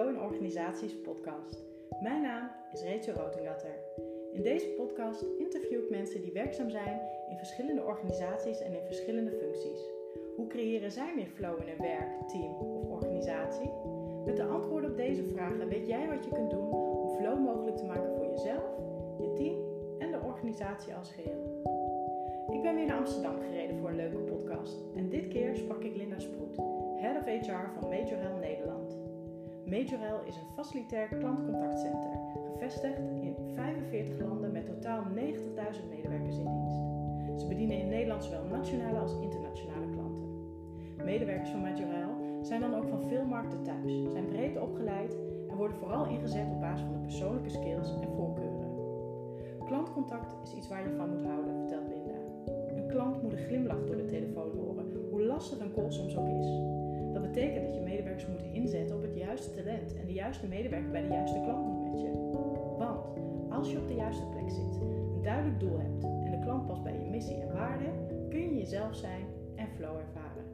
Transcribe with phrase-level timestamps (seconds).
[0.00, 1.64] Flow Organisaties podcast.
[2.02, 3.74] Mijn naam is Rachel Rotengatter.
[4.32, 9.30] In deze podcast interview ik mensen die werkzaam zijn in verschillende organisaties en in verschillende
[9.30, 9.80] functies.
[10.36, 13.70] Hoe creëren zij meer flow in hun werk, team of organisatie?
[14.24, 17.76] Met de antwoorden op deze vragen weet jij wat je kunt doen om flow mogelijk
[17.76, 18.70] te maken voor jezelf,
[19.18, 19.56] je team
[19.98, 21.62] en de organisatie als geheel.
[22.52, 25.96] Ik ben weer naar Amsterdam gereden voor een leuke podcast en dit keer sprak ik
[25.96, 26.56] Linda Sproet,
[26.96, 28.99] Head of HR van Majorel Nederland.
[29.70, 32.10] Majorel is een facilitair klantcontactcenter,
[32.52, 37.40] gevestigd in 45 landen met totaal 90.000 medewerkers in dienst.
[37.40, 40.28] Ze bedienen in Nederland zowel nationale als internationale klanten.
[41.04, 45.16] Medewerkers van Majorel zijn dan ook van veel markten thuis, zijn breed opgeleid
[45.48, 48.70] en worden vooral ingezet op basis van de persoonlijke skills en voorkeuren.
[49.64, 52.18] Klantcontact is iets waar je van moet houden, vertelt Linda.
[52.76, 56.28] Een klant moet een glimlach door de telefoon horen, hoe lastig een call soms ook
[56.28, 56.79] is.
[57.32, 61.02] Betekent dat je medewerkers moeten inzetten op het juiste talent en de juiste medewerker bij
[61.02, 62.30] de juiste klant moet matchen.
[62.78, 63.06] Want
[63.50, 64.80] als je op de juiste plek zit,
[65.14, 67.92] een duidelijk doel hebt en de klant past bij je missie en waarden,
[68.28, 70.44] kun je jezelf zijn en flow ervaren.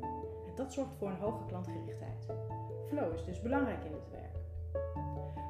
[0.47, 2.27] En dat zorgt voor een hoge klantgerichtheid.
[2.89, 4.37] Flow is dus belangrijk in het werk.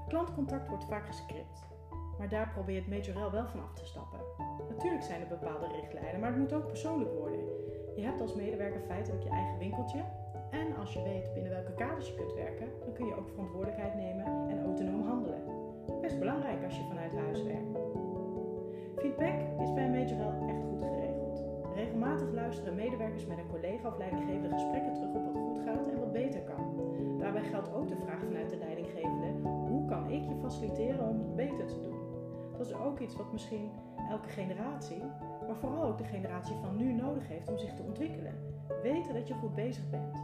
[0.08, 1.66] Klantcontact wordt vaak gescript,
[2.18, 4.20] maar daar probeert Majorel wel van af te stappen.
[4.68, 7.40] Natuurlijk zijn er bepaalde richtlijnen, maar het moet ook persoonlijk worden.
[7.96, 10.05] Je hebt als medewerker feitelijk je eigen winkeltje
[10.50, 13.94] en als je weet binnen welke kaders je kunt werken, dan kun je ook verantwoordelijkheid
[13.94, 15.42] nemen en autonoom handelen.
[16.00, 17.78] Best belangrijk als je vanuit huis werkt.
[18.97, 21.44] Feedback is bij Majorel echt goed geregeld.
[21.74, 25.98] Regelmatig luisteren medewerkers met een collega of leidinggevende gesprekken terug op wat goed gaat en
[25.98, 26.64] wat beter kan.
[27.19, 31.36] Daarbij geldt ook de vraag vanuit de leidinggevende: hoe kan ik je faciliteren om het
[31.36, 31.98] beter te doen?
[32.56, 33.70] Dat is ook iets wat misschien
[34.11, 35.02] elke generatie,
[35.47, 38.55] maar vooral ook de generatie van nu nodig heeft om zich te ontwikkelen.
[38.83, 40.22] Weten dat je goed bezig bent.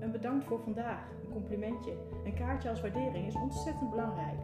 [0.00, 1.92] Een bedankt voor vandaag, een complimentje,
[2.24, 4.40] een kaartje als waardering is ontzettend belangrijk.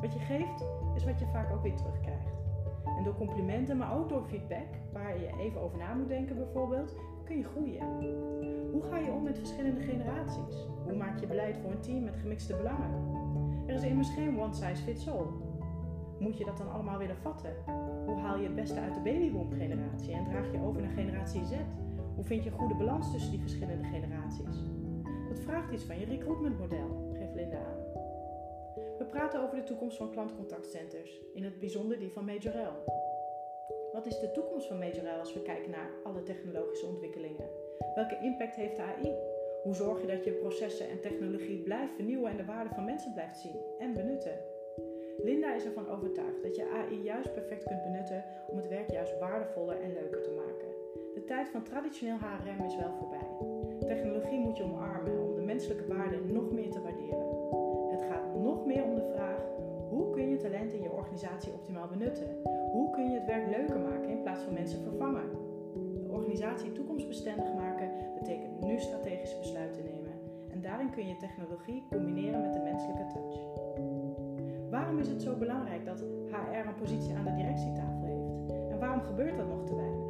[0.00, 0.64] Wat je geeft
[0.94, 2.34] is wat je vaak ook weer terugkrijgt.
[2.96, 6.96] En door complimenten, maar ook door feedback, waar je even over na moet denken bijvoorbeeld,
[7.24, 7.82] kun je groeien.
[8.72, 10.66] Hoe ga je om met verschillende generaties?
[10.84, 12.90] Hoe maak je beleid voor een team met gemixte belangen?
[13.66, 15.26] Er is immers geen one size fits all.
[16.18, 17.54] Moet je dat dan allemaal willen vatten?
[18.06, 21.44] Hoe haal je het beste uit de babyboom generatie en draag je over naar generatie
[21.44, 21.52] Z?
[22.16, 24.56] Hoe vind je een goede balans tussen die verschillende generaties?
[25.28, 28.04] Dat vraagt iets van je recruitmentmodel, geeft Linda aan.
[28.98, 32.84] We praten over de toekomst van klantcontactcenters, in het bijzonder die van Majorel.
[33.92, 37.48] Wat is de toekomst van Majorel als we kijken naar alle technologische ontwikkelingen?
[37.94, 39.14] Welke impact heeft AI?
[39.62, 43.12] Hoe zorg je dat je processen en technologie blijft vernieuwen en de waarde van mensen
[43.12, 44.38] blijft zien en benutten?
[45.22, 49.18] Linda is ervan overtuigd dat je AI juist perfect kunt benutten om het werk juist
[49.18, 50.75] waardevoller en leuker te maken.
[51.16, 53.28] De tijd van traditioneel HRM is wel voorbij.
[53.86, 57.26] Technologie moet je omarmen om de menselijke waarde nog meer te waarderen.
[57.90, 59.40] Het gaat nog meer om de vraag:
[59.88, 62.26] hoe kun je talent in je organisatie optimaal benutten?
[62.72, 65.30] Hoe kun je het werk leuker maken in plaats van mensen vervangen?
[66.02, 70.12] De organisatie toekomstbestendig maken betekent nu strategische besluiten nemen.
[70.50, 73.36] En daarin kun je technologie combineren met de menselijke touch.
[74.70, 78.70] Waarom is het zo belangrijk dat HR een positie aan de directietafel heeft?
[78.70, 80.05] En waarom gebeurt dat nog te weinig?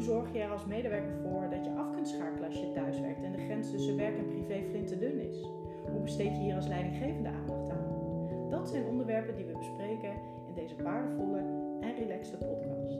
[0.00, 3.00] Hoe zorg je er als medewerker voor dat je af kunt schakelen als je thuis
[3.00, 5.42] werkt en de grens tussen werk en privé flinterdun is?
[5.90, 8.48] Hoe besteed je hier als leidinggevende aandacht aan?
[8.50, 10.10] Dat zijn onderwerpen die we bespreken
[10.46, 11.38] in deze waardevolle
[11.80, 12.98] en relaxte podcast.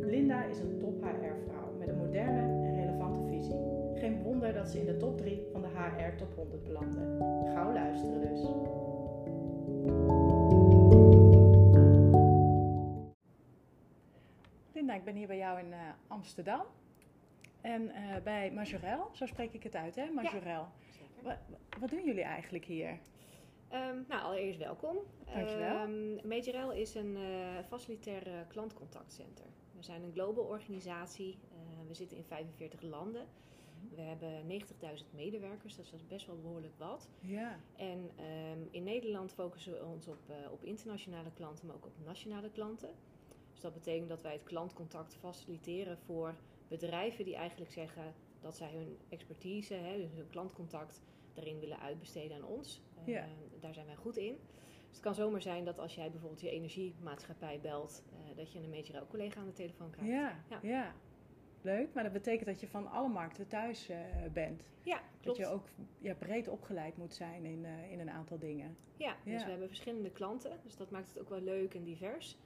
[0.00, 3.60] Linda is een top HR-vrouw met een moderne en relevante visie.
[3.94, 7.00] Geen wonder dat ze in de top 3 van de HR Top 100 belandde.
[7.54, 8.40] Gauw luisteren dus.
[14.96, 15.76] Ik ben hier bij jou in uh,
[16.06, 16.62] Amsterdam.
[17.60, 20.10] En uh, bij Majorel, zo spreek ik het uit, hè?
[20.10, 20.68] Majorel.
[21.22, 21.38] Wat,
[21.80, 22.98] wat doen jullie eigenlijk hier?
[23.72, 24.96] Um, nou, allereerst welkom.
[25.34, 25.82] Dankjewel.
[25.82, 29.46] Um, Majorel is een uh, facilitair uh, klantcontactcenter.
[29.76, 31.38] We zijn een global organisatie.
[31.52, 33.26] Uh, we zitten in 45 landen.
[33.94, 34.60] We hebben
[34.98, 37.08] 90.000 medewerkers, dus dat is best wel behoorlijk wat.
[37.20, 37.58] Ja.
[37.76, 38.10] En
[38.50, 42.90] um, in Nederland focussen we ons op, op internationale klanten, maar ook op nationale klanten.
[43.56, 46.34] Dus dat betekent dat wij het klantcontact faciliteren voor
[46.68, 51.02] bedrijven die eigenlijk zeggen dat zij hun expertise, hè, dus hun klantcontact,
[51.34, 52.82] daarin willen uitbesteden aan ons.
[53.04, 53.24] Ja.
[53.24, 53.30] Uh,
[53.60, 54.38] daar zijn wij goed in.
[54.86, 58.58] Dus het kan zomaar zijn dat als jij bijvoorbeeld je energiemaatschappij belt, uh, dat je
[58.58, 60.12] een Majorel collega aan de telefoon krijgt.
[60.12, 60.94] Ja, ja, ja.
[61.62, 63.96] Leuk, maar dat betekent dat je van alle markten thuis uh,
[64.32, 64.62] bent.
[64.82, 65.38] Ja, klopt.
[65.38, 65.68] Dat je ook
[65.98, 68.76] ja, breed opgeleid moet zijn in, in een aantal dingen.
[68.96, 70.60] Ja, dus we hebben verschillende klanten.
[70.62, 72.38] Dus dat maakt het ook wel leuk en divers.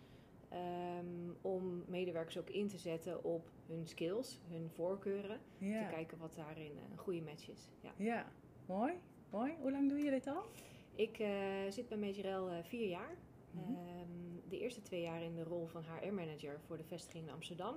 [0.52, 5.40] Um, om medewerkers ook in te zetten op hun skills, hun voorkeuren.
[5.58, 5.86] Ja.
[5.86, 7.70] Te kijken wat daarin een goede match is.
[7.80, 7.90] Ja.
[7.96, 8.32] ja,
[8.66, 8.92] mooi.
[9.30, 9.54] Mooi.
[9.60, 10.42] Hoe lang doe je dit al?
[10.94, 11.28] Ik uh,
[11.68, 13.16] zit bij Majorel uh, vier jaar.
[13.50, 13.74] Mhm.
[13.74, 17.76] Ehm, de eerste twee jaar in de rol van HR-manager voor de vestiging in Amsterdam.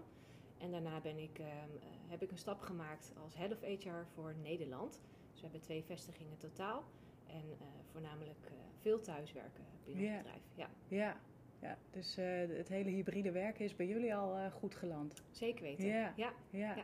[0.58, 4.06] En daarna ben ik, ehm, eh, heb ik een stap gemaakt als head of HR
[4.14, 5.02] voor Nederland.
[5.31, 6.84] Dus we hebben twee vestigingen totaal.
[7.28, 7.44] En
[7.92, 10.42] voornamelijk veel thuiswerken binnen het bedrijf.
[10.56, 11.22] Ja, Ja,
[11.63, 11.77] ja.
[11.92, 12.25] dus eh,
[12.57, 15.24] het hele hybride werken is bij jullie al eh, goed geland.
[15.31, 15.86] zeker weten.
[15.86, 16.13] Ja.
[16.15, 16.33] ja.
[16.50, 16.75] Ja.
[16.75, 16.83] Ja.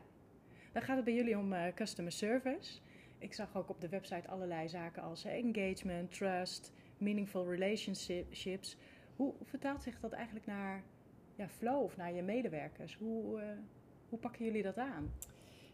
[0.72, 2.80] Dan gaat het bij jullie om eh, customer service.
[3.18, 8.78] Ik zag ook op de website allerlei zaken als engagement, trust, meaningful relationships.
[9.16, 10.84] Hoe, vertaalt zich dat eigenlijk naar
[11.36, 12.96] ja, flow of naar je medewerkers?
[12.96, 13.42] Hoe,
[14.10, 15.14] hoe pakken jullie dat aan?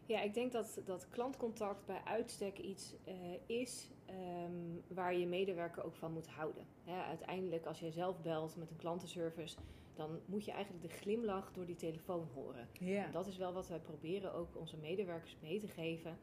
[0.06, 3.14] Ja, ik denk dat, dat klantcontact bij uitstek iets eh,
[3.46, 6.66] is ehm, waar je medewerker ook van moet houden.
[6.86, 9.56] Uiteindelijk, als je zelf belt met een klantenservice,
[9.94, 12.68] dan moet je eigenlijk de glimlach door die telefoon horen.
[12.80, 16.18] En dat is wel wat wij proberen ook onze medewerkers mee te geven.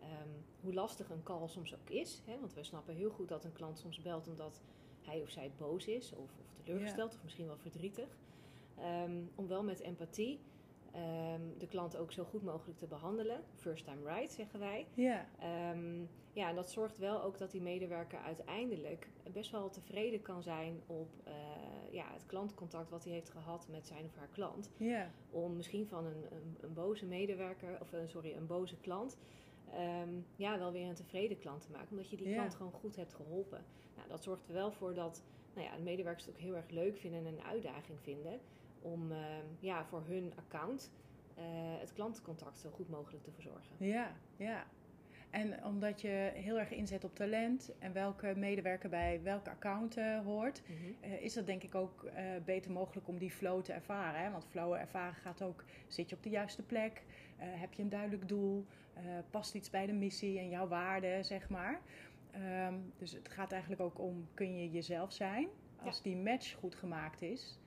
[0.00, 0.28] Ehm,
[0.60, 2.22] hoe lastig een call soms ook is.
[2.24, 4.62] Hè, want we snappen heel goed dat een klant soms belt omdat
[5.02, 8.18] hij of zij boos is, of, of teleurgesteld, of misschien wel verdrietig.
[8.76, 10.40] Ehm, om wel met empathie
[11.02, 13.40] ehm, de klant ook zo goed mogelijk te behandelen.
[13.54, 14.86] First time right, zeggen wij.
[14.94, 16.00] ja, Ehm,
[16.32, 20.80] ja, en dat zorgt wel ook dat die medewerker uiteindelijk best wel tevreden kan zijn
[20.86, 21.32] op eh,
[21.90, 24.70] ja, het klantcontact wat hij heeft gehad met zijn of haar klant.
[24.76, 29.18] ja, Om misschien van een, een, een boze medewerker, of eh, sorry, een boze klant,
[29.72, 31.90] ehm, ja, wel weer een tevreden klant te maken.
[31.90, 32.34] Omdat je die Ja.
[32.34, 33.64] klant gewoon goed hebt geholpen.
[33.96, 35.22] Nou, dat zorgt er wel voor dat
[35.54, 38.40] nou ja, de medewerkers het ook heel erg leuk vinden en een uitdaging vinden.
[38.82, 40.92] Om ehm, ja, voor hun account
[41.34, 41.44] eh,
[41.80, 43.76] het klantcontact zo goed mogelijk te verzorgen.
[43.78, 44.64] ja, ja.
[45.30, 50.62] En omdat je heel erg inzet op talent en welke medewerker bij welke account hoort,
[50.66, 50.74] Mhm.
[51.00, 54.20] Eh, is dat denk ik ook eh, beter mogelijk om die flow te ervaren.
[54.20, 54.30] Hè?
[54.30, 57.02] Want flow ervaren gaat ook, zit je op de juiste plek?
[57.36, 58.66] Heb je een duidelijk doel?
[59.30, 61.80] Past iets bij de missie en jouw waarden, zeg maar?
[62.30, 65.48] Ehm, dus het gaat eigenlijk ook om, kun je jezelf zijn?
[65.84, 67.58] Als die match goed gemaakt is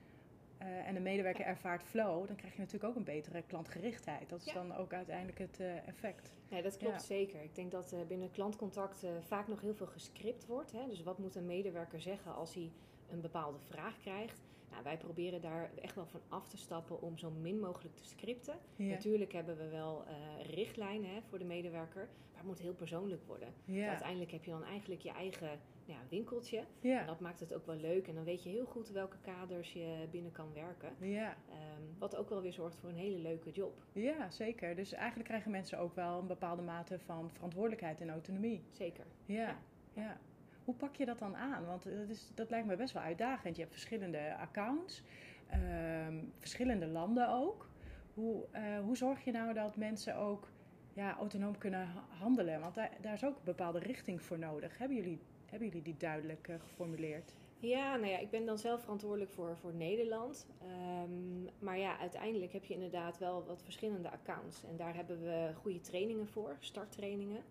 [0.62, 4.28] eh, en de medewerker ervaart flow, dan krijg je natuurlijk ook een betere klantgerichtheid.
[4.28, 4.52] Dat is Ja.
[4.52, 6.32] dan ook uiteindelijk het eh, effect.
[6.48, 7.00] Nee, dat klopt Ja.
[7.00, 7.42] zeker.
[7.42, 10.72] Ik denk dat eh, binnen klantcontact vaak nog heel veel gescript wordt.
[10.72, 10.86] Hè?
[10.88, 12.70] Dus wat moet een medewerker zeggen als hij
[13.10, 14.42] een bepaalde vraag krijgt?
[14.70, 18.04] Nou, wij proberen daar echt wel van af te stappen om zo min mogelijk te
[18.04, 18.54] scripten.
[18.76, 18.88] Ja.
[18.88, 20.04] Natuurlijk hebben we wel
[20.42, 23.54] richtlijnen hè, voor de medewerker, maar het moet heel persoonlijk worden.
[23.64, 23.88] Ja.
[23.88, 26.64] Uiteindelijk heb je dan eigenlijk je eigen nou ja, winkeltje.
[27.00, 28.08] En dat maakt het ook wel leuk.
[28.08, 30.92] En dan weet je heel goed welke kaders je binnen kan werken.
[30.98, 31.36] Ja.
[31.50, 33.82] Ehm, wat ook wel weer zorgt voor een hele leuke job.
[33.92, 34.74] ja, zeker.
[34.74, 38.62] Dus eigenlijk krijgen mensen ook wel een bepaalde mate van verantwoordelijkheid en autonomie.
[38.70, 39.04] Zeker.
[39.26, 39.58] Ja,
[39.92, 40.16] Ja.
[40.64, 41.66] Hoe pak je dat dan aan?
[41.66, 43.54] Want dat, is, dat lijkt me best wel uitdagend.
[43.56, 45.02] Je hebt verschillende accounts,
[45.48, 47.68] ehm, verschillende landen ook.
[48.14, 50.48] Hoe, eh, hoe zorg je nou dat mensen ook
[50.92, 52.60] ja, autonoom kunnen ha- handelen?
[52.60, 54.78] Want daar, daar is ook een bepaalde richting voor nodig.
[54.78, 55.20] Hebben jullie,
[55.52, 57.34] hebben jullie die duidelijk eh, geformuleerd?
[57.58, 60.46] Ja, nou ja, ik ben dan zelf verantwoordelijk voor, voor Nederland.
[60.62, 64.64] Ehm, maar ja, uiteindelijk heb je inderdaad wel wat verschillende accounts.
[64.64, 67.42] En daar hebben we goede trainingen voor, starttrainingen.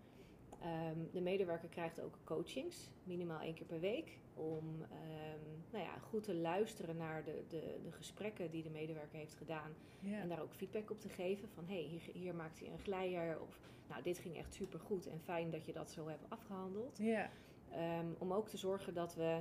[0.60, 4.18] Ehm, de medewerker krijgt ook coachings, minimaal één keer per week.
[4.34, 5.40] Om ehm,
[5.70, 9.74] nou ja, goed te luisteren naar de, de, de gesprekken die de medewerker heeft gedaan.
[10.04, 12.78] En daar ook feedback op te geven van hé, hey, hier, hier maakt hij een
[12.78, 13.40] glijer.
[13.40, 16.98] Of nou, dit ging echt super goed en fijn dat je dat zo hebt afgehandeld.
[16.98, 17.30] ja,
[17.72, 19.40] Ehm, om ook te zorgen dat we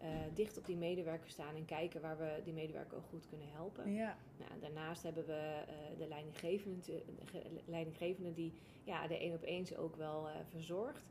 [0.00, 3.50] eh, dicht op die medewerker staan en kijken waar we die medewerker ook goed kunnen
[3.50, 3.92] helpen.
[3.92, 5.32] ja, Nou, daarnaast hebben we
[5.66, 8.52] eh, de leidinggevende, te- ge- leidinggevende die
[8.84, 11.10] ja, de één op eens ook wel eh, verzorgt.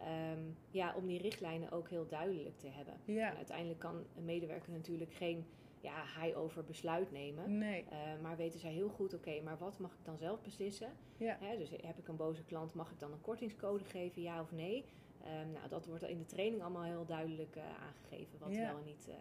[0.00, 0.38] Ehm,
[0.70, 2.94] ja, om die richtlijnen ook heel duidelijk te hebben.
[3.06, 3.34] En ja.
[3.36, 5.46] uiteindelijk kan een medewerker natuurlijk geen
[5.80, 7.58] ja, high-over besluit nemen.
[7.58, 7.84] Nee,
[8.22, 10.92] maar weten zij heel goed, oké, maar wat mag ik dan zelf beslissen?
[11.16, 14.40] ja, Hè, dus heb ik een boze klant, mag ik dan een kortingscode geven, ja
[14.40, 14.84] of nee?
[15.24, 18.66] Ehm, nou, dat wordt in de training allemaal heel duidelijk eh, aangegeven, wat Ja.
[18.66, 19.14] wel en niet eh,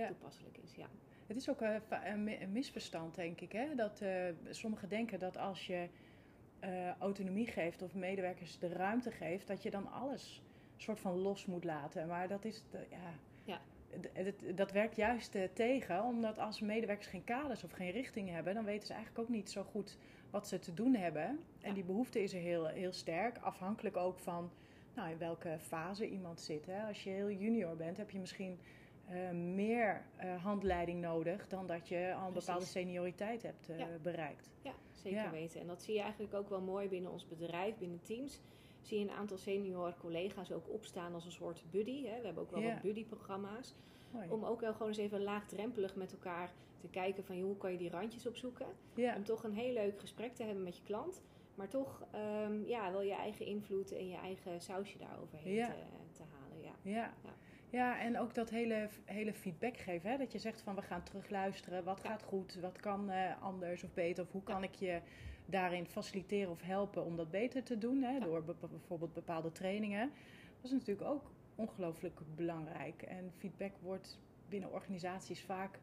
[0.00, 0.06] ja.
[0.06, 0.74] toepasselijk is.
[0.74, 0.86] Ja.
[1.26, 3.52] Het is ook eh, een mi- een misverstand, denk ik.
[3.52, 3.74] Hè?
[3.74, 4.02] Dat
[4.50, 5.88] sommigen denken dat als je
[6.98, 10.42] autonomie geeft of medewerkers de ruimte geeft, dat je dan alles
[10.76, 12.06] soort van los moet laten.
[12.06, 13.12] Maar dat is, ja,
[13.44, 13.60] Ja.
[14.00, 18.54] d- het- dat werkt juist tegen, omdat als medewerkers geen kaders of geen richting hebben,
[18.54, 19.98] dan weten ze eigenlijk ook niet zo goed
[20.30, 21.38] wat ze te doen hebben.
[21.60, 24.50] En die behoefte is er heel, heel sterk, afhankelijk ook van
[24.94, 26.66] nou, in welke fase iemand zit.
[26.66, 26.86] Hè?
[26.86, 28.58] Als je heel junior bent, heb je misschien
[29.08, 32.46] eh, meer eh, handleiding nodig dan dat je al een Precies.
[32.46, 33.86] bepaalde senioriteit hebt eh, Ja.
[34.02, 34.50] bereikt.
[34.62, 35.30] ja, zeker Ja.
[35.30, 35.60] weten.
[35.60, 38.40] En dat zie je eigenlijk ook wel mooi binnen ons bedrijf, binnen teams.
[38.80, 42.04] Zie je een aantal senior collega's ook opstaan als een soort buddy.
[42.06, 42.18] Hè?
[42.18, 42.72] We hebben ook wel Ja.
[42.72, 43.74] wat buddyprogramma's.
[44.28, 47.72] Om ook wel gewoon eens even laagdrempelig met elkaar te kijken van joh, hoe kan
[47.72, 48.66] je die randjes opzoeken.
[49.16, 51.22] Om toch een heel leuk gesprek te hebben met je klant.
[51.54, 55.66] Maar toch ehm, ja, wel je eigen invloed en je eigen sausje daar overheen Ja.
[55.66, 55.74] te,
[56.12, 56.60] te halen.
[56.62, 56.72] Ja.
[56.82, 57.14] Ja.
[57.24, 57.34] Ja.
[57.70, 60.10] Ja, en ook dat hele, hele feedback geven.
[60.10, 60.16] Hè?
[60.16, 61.84] Dat je zegt van we gaan terugluisteren.
[61.84, 62.54] Wat gaat goed?
[62.60, 64.24] Wat kan eh, anders of beter?
[64.24, 65.00] Of hoe kan ik je
[65.46, 68.02] daarin faciliteren of helpen om dat beter te doen?
[68.02, 68.18] Hè?
[68.20, 70.10] Door be- bijvoorbeeld bepaalde trainingen.
[70.56, 73.02] Dat is natuurlijk ook ongelooflijk belangrijk.
[73.02, 74.18] En feedback wordt
[74.48, 75.78] binnen organisaties vaak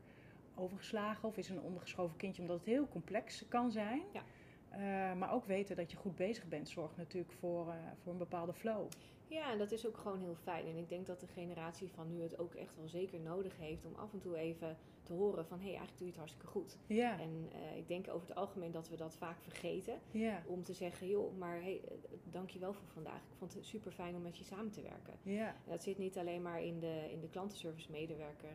[0.55, 4.01] overgeslagen of is een ondergeschoven kindje omdat het heel complex kan zijn.
[4.13, 4.21] Ja.
[4.69, 8.17] Eh, maar ook weten dat je goed bezig bent zorgt natuurlijk voor, eh, voor een
[8.17, 8.87] bepaalde flow.
[9.27, 10.65] Ja, en dat is ook gewoon heel fijn.
[10.65, 13.85] En ik denk dat de generatie van nu het ook echt wel zeker nodig heeft
[13.85, 16.47] om af en toe even te horen van hé, hey, eigenlijk doe je het hartstikke
[16.47, 16.77] goed.
[16.87, 19.99] Ja, En eh, ik denk over het algemeen dat we dat vaak vergeten.
[20.11, 21.81] ja, Om te zeggen, joh, maar hey,
[22.23, 23.21] dank je wel voor vandaag.
[23.21, 25.13] Ik vond het super fijn om met je samen te werken.
[25.21, 28.53] ja, En dat zit niet alleen maar in de, in de klantenservice medewerker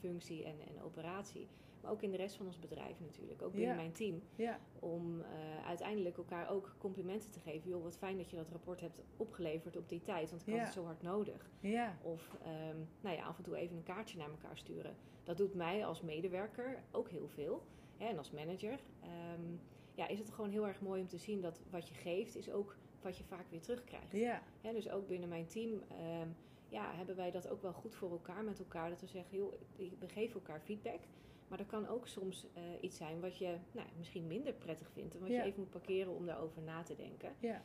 [0.00, 1.48] functie en, en operatie.
[1.86, 3.42] Maar ook in de rest van ons bedrijf natuurlijk.
[3.42, 3.76] Ook binnen Ja.
[3.76, 4.22] mijn team.
[4.36, 7.68] ja, Om eh, uiteindelijk elkaar ook complimenten te geven.
[7.70, 10.30] Joh, wat fijn dat je dat rapport hebt opgeleverd op die tijd.
[10.30, 11.50] Want ik had het zo hard nodig.
[11.60, 14.96] ja, Of ehm, nou ja, af en toe even een kaartje naar elkaar sturen.
[15.24, 17.62] Dat doet mij als medewerker ook heel veel.
[17.96, 18.78] Hè, en als manager.
[19.02, 19.42] Ehm,
[19.94, 22.50] ja, is het gewoon heel erg mooi om te zien dat wat je geeft is
[22.50, 24.12] ook wat je vaak weer terugkrijgt.
[24.12, 26.28] ja, Hè, dus ook binnen mijn team ehm,
[26.68, 28.88] ja, hebben wij dat ook wel goed voor elkaar met elkaar.
[28.88, 31.00] Dat we zeggen, joh, we geven elkaar feedback.
[31.48, 35.14] Maar er kan ook soms eh, iets zijn wat je nou, misschien minder prettig vindt.
[35.14, 35.36] En wat Ja.
[35.36, 37.34] je even moet parkeren om daarover na te denken.
[37.40, 37.62] ja,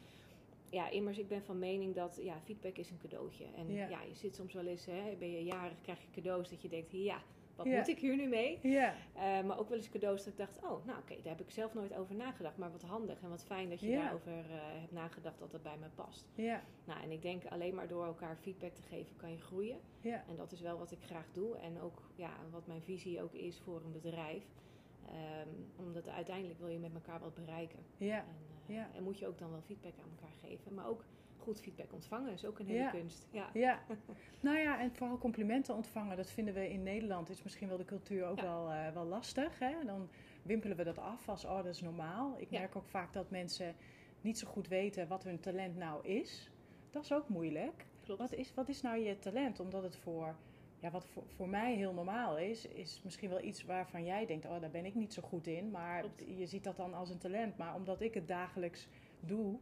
[0.70, 3.46] Ja, immers, ik ben van mening dat ja, feedback is een cadeautje.
[3.56, 3.88] En Ja.
[3.88, 6.70] ja, je zit soms wel eens, hè, ben je jarig, krijg je cadeaus dat je
[6.70, 7.22] denkt, ja,
[7.64, 7.78] wat Ja.
[7.78, 8.60] moet ik hier nu mee?
[8.62, 11.42] ja, Eh, maar ook wel eens cadeaus dat ik dacht, oh, nou oké, daar heb
[11.42, 12.58] ik zelf nooit over nagedacht.
[12.58, 14.02] Maar wat handig en wat fijn dat je Ja.
[14.02, 16.26] daarover eh, hebt nagedacht dat dat bij me past.
[16.36, 19.80] ja, Nou, en ik denk alleen maar door elkaar feedback te geven kan je groeien.
[20.00, 21.58] ja, En dat is wel wat ik graag doe.
[21.58, 24.44] En ook ja, wat mijn visie ook is voor een bedrijf.
[25.08, 27.80] Ehm, omdat uiteindelijk wil je met elkaar wat bereiken.
[27.98, 28.26] ja, En,
[28.68, 28.90] eh, Ja.
[28.96, 30.74] en moet je ook dan wel feedback aan elkaar geven.
[30.74, 31.04] Maar ook
[31.42, 32.90] goed feedback ontvangen is ook een hele Ja.
[32.90, 33.28] kunst.
[33.32, 33.50] Ja.
[33.54, 33.80] ja.
[34.42, 37.86] Nou ja, en vooral complimenten ontvangen, dat vinden we in Nederland, is misschien wel de
[37.86, 38.44] cultuur ook Ja.
[38.44, 39.60] wel, eh, wel lastig.
[39.60, 39.74] Hè?
[39.86, 40.10] Dan
[40.44, 42.36] wimpelen we dat af als, oh, dat is normaal.
[42.38, 43.76] Ik merk ook vaak dat mensen
[44.22, 46.50] niet zo goed weten wat hun talent nou is.
[46.90, 47.86] Dat is ook moeilijk.
[48.04, 48.20] Klopt.
[48.20, 49.60] Wat is, wat is nou je talent?
[49.60, 50.36] Omdat het voor,
[50.80, 54.46] ja, wat voor, voor mij heel normaal is, is misschien wel iets waarvan jij denkt,
[54.46, 55.72] oh, daar ben ik niet zo goed in.
[55.72, 56.24] Maar Klopt.
[56.38, 57.58] je ziet dat dan als een talent.
[57.58, 58.88] Maar omdat ik het dagelijks
[59.20, 59.60] doe,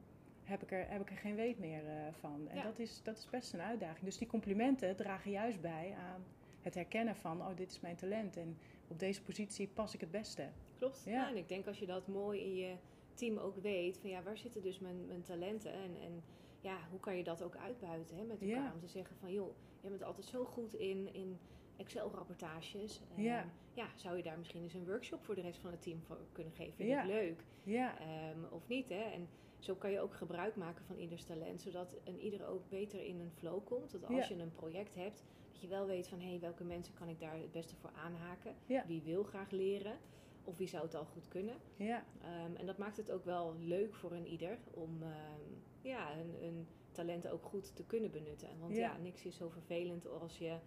[0.49, 2.47] heb ik er, heb ik er geen weet meer eh, van.
[2.49, 2.63] En Ja.
[2.63, 4.05] dat, is, dat is best een uitdaging.
[4.05, 6.23] Dus die complimenten dragen juist bij aan
[6.61, 8.37] het herkennen van, oh, dit is mijn talent.
[8.37, 10.49] En op deze positie pas ik het beste.
[10.77, 11.03] Klopt.
[11.05, 11.11] Ja.
[11.11, 11.29] Ja.
[11.29, 12.75] en ik denk als je dat mooi in je
[13.13, 16.23] team ook weet, van ja, waar zitten dus mijn, mijn talenten en, en
[16.61, 18.63] ja, hoe kan je dat ook uitbuiten hè, met elkaar?
[18.63, 18.71] Ja.
[18.73, 21.37] Om te zeggen van joh, je bent altijd zo goed in, in
[21.77, 23.01] Excel-rapportages.
[23.15, 23.45] Ja.
[23.73, 26.17] ja, zou je daar misschien eens een workshop voor de rest van het team voor
[26.31, 26.73] kunnen geven?
[26.73, 27.01] Vind Ja.
[27.01, 27.43] ik leuk.
[27.63, 29.01] Ja, Ehm, of niet, hè?
[29.01, 29.27] En
[29.59, 33.19] zo kan je ook gebruik maken van ieders talent, zodat een ieder ook beter in
[33.19, 33.91] een flow komt.
[33.91, 34.35] Dat als Ja.
[34.35, 37.19] je een project hebt, dat je wel weet van hé, hey, welke mensen kan ik
[37.19, 38.55] daar het beste voor aanhaken?
[38.65, 38.83] Ja.
[38.87, 39.97] Wie wil graag leren?
[40.43, 41.55] Of wie zou het al goed kunnen?
[41.75, 45.41] ja, Ehm, en dat maakt het ook wel leuk voor een ieder om ehm,
[45.81, 48.49] ja, hun, hun talenten ook goed te kunnen benutten.
[48.59, 48.79] Want Ja.
[48.81, 50.57] ja, niks is zo vervelend als je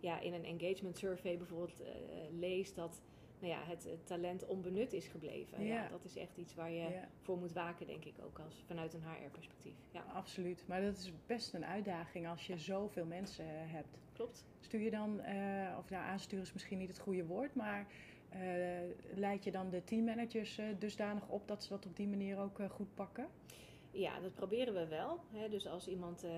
[0.00, 1.88] ja, in een engagement survey bijvoorbeeld eh,
[2.30, 3.02] leest dat
[3.44, 5.64] nou ja, het, het talent onbenut is gebleven.
[5.64, 5.74] Ja.
[5.74, 5.88] Ja.
[5.88, 7.08] dat is echt iets waar je ja.
[7.22, 9.74] voor moet waken, denk ik ook, als, vanuit een HR-perspectief.
[9.90, 10.64] Ja, Absoluut.
[10.66, 13.98] Maar dat is best een uitdaging als je zoveel mensen eh, hebt.
[14.12, 14.44] klopt.
[14.60, 17.86] Stuur je dan, eh, of nou aansturen is misschien niet het goede woord, maar
[18.28, 18.40] eh,
[19.14, 22.58] leid je dan de teammanagers eh, dusdanig op dat ze dat op die manier ook
[22.70, 23.26] goed pakken?
[23.94, 25.18] Ja, dat proberen we wel.
[25.30, 25.48] Hè.
[25.48, 26.30] Dus als iemand uh,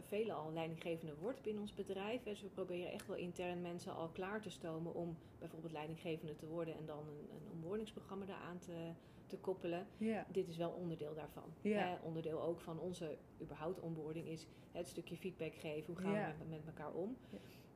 [0.00, 2.22] veelal leidinggevende wordt binnen ons bedrijf.
[2.22, 6.46] Dus we proberen echt wel intern mensen al klaar te stomen om bijvoorbeeld leidinggevende te
[6.46, 8.90] worden en dan een, een onboardingsprogramma daaraan te,
[9.26, 9.86] te koppelen.
[9.98, 11.54] Ja, Dit is wel onderdeel daarvan.
[11.62, 11.78] Ja.
[11.78, 15.94] Hè, onderdeel ook van onze überhaupt onboarding is het stukje feedback geven.
[15.94, 16.34] Hoe gaan Ja.
[16.38, 17.16] we met, met elkaar om?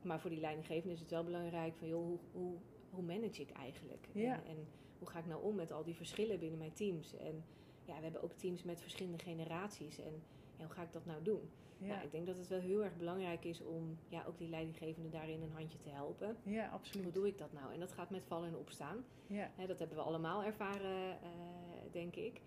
[0.02, 2.54] Maar voor die leidinggevende is het wel belangrijk van joh, hoe, hoe,
[2.90, 4.08] hoe manage ik eigenlijk?
[4.14, 4.66] En, en
[4.98, 7.16] hoe ga ik nou om met al die verschillen binnen mijn teams?
[7.16, 7.44] En
[7.86, 9.98] ja, we hebben ook teams met verschillende generaties.
[9.98, 10.24] En
[10.56, 11.50] ja, hoe ga ik dat nou doen?
[11.78, 14.48] ja, Nou, ik denk dat het wel heel erg belangrijk is om ja, ook die
[14.48, 16.36] leidinggevende daarin een handje te helpen.
[16.42, 17.14] ja, Hoe absoluut.
[17.14, 17.72] doe ik dat nou?
[17.72, 19.04] En dat gaat met vallen en opstaan.
[19.26, 21.28] Ja, dat hebben we allemaal ervaren, eh,
[21.90, 22.40] denk ik.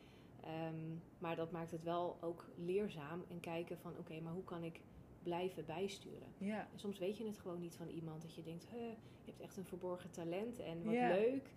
[0.43, 4.63] Ehm, maar dat maakt het wel ook leerzaam en kijken van oké, maar hoe kan
[4.63, 4.81] ik
[5.23, 6.33] blijven bijsturen?
[6.37, 9.39] ja, En soms weet je het gewoon niet van iemand dat je denkt, je hebt
[9.39, 11.07] echt een verborgen talent en wat Ja.
[11.07, 11.53] leuk.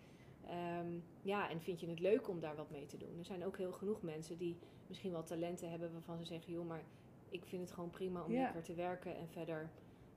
[0.49, 0.87] Ehm,
[1.22, 3.18] ja, en vind je het leuk om daar wat mee te doen?
[3.18, 4.56] Er zijn ook heel genoeg mensen die
[4.87, 6.82] misschien wel talenten hebben waarvan ze zeggen, joh, maar
[7.28, 8.42] ik vind het gewoon prima om Ja.
[8.42, 9.70] lekker te werken en verder,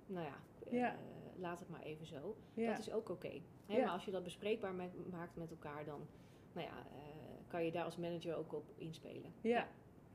[0.06, 0.38] nou ja,
[0.72, 0.92] Ja.
[0.92, 0.98] eh,
[1.40, 2.36] laat het maar even zo.
[2.54, 2.70] ja.
[2.70, 3.32] Dat is ook oké.
[3.68, 6.08] Maar als je dat bespreekbaar met- maakt met elkaar, dan
[6.54, 7.04] nou ja, eh,
[7.48, 9.34] kan je daar als manager ook op inspelen.
[9.42, 9.68] Ja.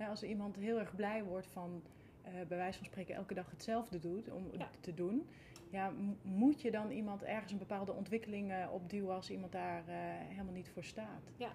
[0.08, 1.82] Als iemand heel erg blij wordt van
[2.22, 4.50] eh, bij wijze van spreken elke dag hetzelfde doet om
[4.80, 5.28] te doen.
[5.70, 9.94] Ja, moet je dan iemand ergens een bepaalde ontwikkeling eh, opduwen als iemand daar eh,
[10.28, 11.22] helemaal niet voor staat?
[11.36, 11.52] Ja.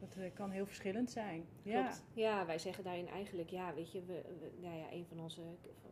[0.00, 1.44] Dat eh, kan heel verschillend zijn.
[1.62, 1.80] Ja.
[1.82, 2.04] Klopt.
[2.14, 5.40] Ja, wij zeggen daarin eigenlijk, ja, weet je, we, we- nou ja, een van onze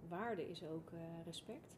[0.08, 0.90] waarden is ook
[1.24, 1.76] respect.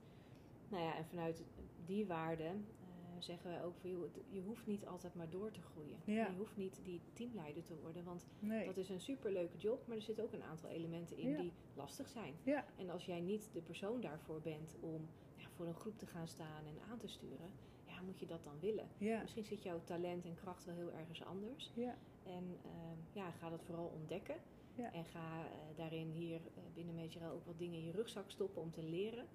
[0.68, 1.44] Nou ja, en vanuit
[1.86, 2.46] die waarden
[2.80, 2.86] eh,
[3.18, 5.96] zeggen we ook van, het- je hoeft niet altijd maar door te groeien.
[6.04, 6.26] Ja.
[6.26, 8.66] Je hoeft niet die teamleider te worden, want Nee.
[8.66, 11.36] dat is een superleuke job, maar er zitten ook een aantal elementen in Ja.
[11.36, 12.34] die lastig zijn.
[12.42, 12.64] Ja.
[12.76, 15.25] En als jij niet de persoon daarvoor bent om ja,
[15.56, 17.50] voor een groep te gaan staan en aan te sturen,
[17.86, 18.88] ja, moet je dat dan willen?
[18.98, 19.20] Ja.
[19.20, 21.70] Misschien zit jouw talent en kracht wel heel ergens anders.
[21.74, 21.94] Ja.
[22.26, 24.36] En ehm, ja, ga dat vooral ontdekken.
[24.74, 24.92] Ja.
[24.92, 28.62] En ga eh, daarin hier eh, binnen Majorel ook wat dingen in je rugzak stoppen
[28.62, 29.26] om te leren.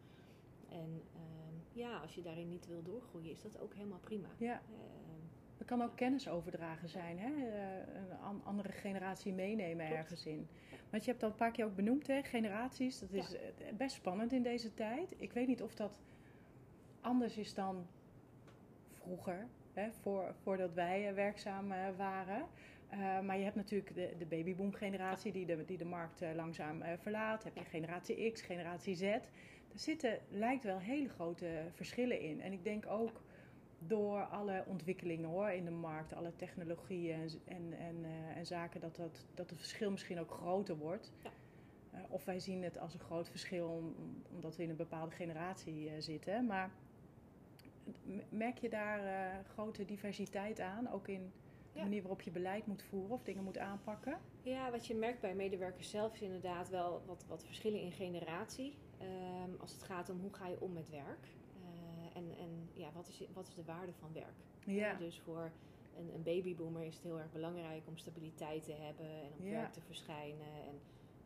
[0.70, 4.28] En ehm, ja, als je daarin niet wil doorgroeien, is dat ook helemaal prima.
[4.38, 4.54] ja.
[4.54, 5.20] Ehm,
[5.58, 7.30] Er kan ook kennis overdragen zijn, hè?
[7.48, 10.00] Eh, een an- andere generatie meenemen Klopt.
[10.02, 10.48] ergens in.
[10.90, 12.24] Want je hebt dat een paar keer ook benoemd, hè?
[12.24, 13.00] generaties.
[13.00, 13.38] Dat is Ja.
[13.78, 15.14] best spannend in deze tijd.
[15.18, 16.00] Ik weet niet of dat
[17.02, 17.88] anders is dan
[19.02, 19.92] vroeger, hè?
[19.92, 22.46] Voor, voordat wij eh, werkzaam eh, waren.
[22.90, 26.82] Eh, maar je hebt natuurlijk de, de babyboom generatie die de, die de markt langzaam
[26.82, 27.44] eh, verlaat.
[27.44, 29.02] Heb je generatie X, generatie Z.
[29.02, 32.42] Er zitten, lijkt wel hele grote verschillen in.
[32.42, 33.22] En ik denk ook
[33.80, 38.06] door alle ontwikkelingen hoor, in de markt, alle technologieën en, en, en,
[38.36, 41.12] en zaken, dat, dat, dat het verschil misschien ook groter wordt.
[41.24, 41.30] Ja.
[42.10, 43.96] Of wij zien het als een groot verschil om-
[44.36, 46.46] omdat we in een bepaalde generatie zitten.
[46.46, 46.72] Maar
[48.30, 51.34] merk je daar eh, grote diversiteit aan, ook in
[51.72, 51.84] de Ja.
[51.84, 54.18] manier waarop je beleid moet voeren of dingen moet aanpakken?
[54.42, 58.78] Ja, wat je merkt bij medewerkers zelf is inderdaad wel wat, wat verschillen in generatie.
[58.98, 61.28] Ehm, als het gaat om hoe ga je om met werk.
[61.56, 64.46] Eh, en en ja, wat, is, wat is de waarde van werk?
[64.66, 65.52] Ja, Eh, Dus voor
[65.94, 69.50] een, een babyboomer is het heel erg belangrijk om stabiliteit te hebben en op Ja.
[69.50, 70.82] werk te verschijnen en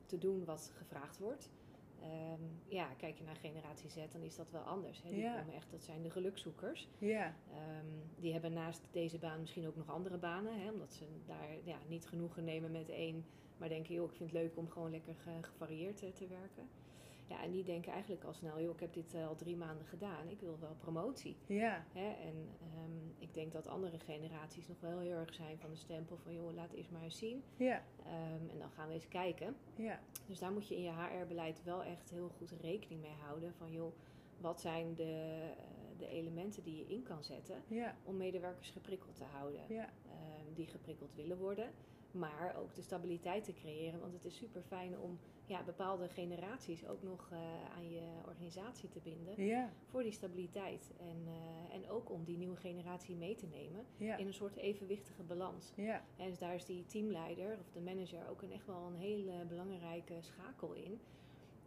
[0.05, 1.49] te doen wat gevraagd wordt.
[2.01, 5.01] Ehm, ja, kijk je naar generatie Z, dan is dat wel anders.
[5.01, 5.09] Hè?
[5.09, 5.39] Die Ja.
[5.39, 6.89] komen echt, dat zijn de gelukzoekers.
[6.97, 11.05] ja, Ehm, die hebben naast deze baan misschien ook nog andere banen, hè, omdat ze
[11.25, 13.25] daar ja, niet genoegen nemen met één,
[13.57, 16.69] maar denken, joh, ik vind het leuk om gewoon lekker ge- gevarieerd eh, te werken.
[17.27, 19.85] Ja, en die denken eigenlijk al snel, joh, ik heb dit eh, al drie maanden
[19.85, 21.37] gedaan, ik wil wel promotie.
[21.45, 22.11] ja, Hè?
[22.11, 26.17] En ehm, ik denk dat andere generaties nog wel heel erg zijn van de stempel
[26.17, 27.43] van, joh, laat eerst maar eens zien.
[27.57, 29.55] ja, Ehm, en dan gaan we eens kijken.
[29.75, 33.53] ja, Dus daar moet je in je HR-beleid wel echt heel goed rekening mee houden
[33.53, 33.93] van, joh,
[34.37, 35.03] wat zijn de,
[35.57, 35.65] eh,
[35.97, 40.53] de elementen die je in kan zetten ja, om medewerkers geprikkeld te houden, ja, ehm,
[40.53, 41.71] die geprikkeld willen worden.
[42.15, 46.87] Maar ook de stabiliteit te creëren, want het is super fijn om ja, bepaalde generaties
[46.87, 47.37] ook nog eh,
[47.75, 50.91] aan je organisatie te binden ja, voor die stabiliteit.
[50.99, 54.55] En, eh, en ook om die nieuwe generatie mee te nemen ja, in een soort
[54.55, 55.71] evenwichtige balans.
[55.75, 58.95] ja, En dus daar is die teamleider of de manager ook een, echt wel een
[58.95, 60.99] hele belangrijke schakel in.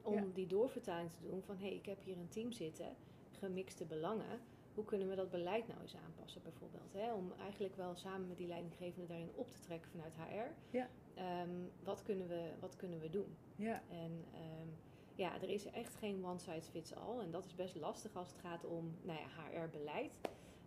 [0.03, 2.97] Om die doorvertaling te doen van hé, hey, ik heb hier een team zitten,
[3.31, 4.41] gemixte belangen.
[4.79, 6.93] Hoe kunnen we dat beleid nou eens aanpassen bijvoorbeeld?
[6.93, 7.13] Hè?
[7.13, 10.77] Om eigenlijk wel samen met die leidinggevende daarin op te trekken vanuit HR.
[10.77, 10.89] Ja.
[11.15, 11.51] Ehm,
[11.83, 13.37] wat, kunnen we, wat kunnen we doen?
[13.57, 14.69] ja, En ehm,
[15.15, 17.19] ja, er is echt geen one size fits all.
[17.21, 20.13] En dat is best lastig als het gaat om nou ja, HR-beleid.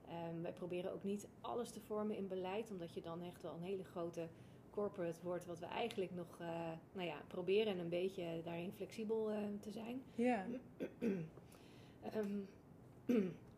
[0.07, 3.53] Ehm, wij proberen ook niet alles te vormen in beleid, omdat je dan echt wel
[3.53, 4.27] een hele grote
[4.69, 9.37] corporate wordt, wat we eigenlijk nog eh, nou ja, proberen een beetje daarin flexibel eh,
[9.59, 10.03] te zijn.
[10.15, 10.45] ja,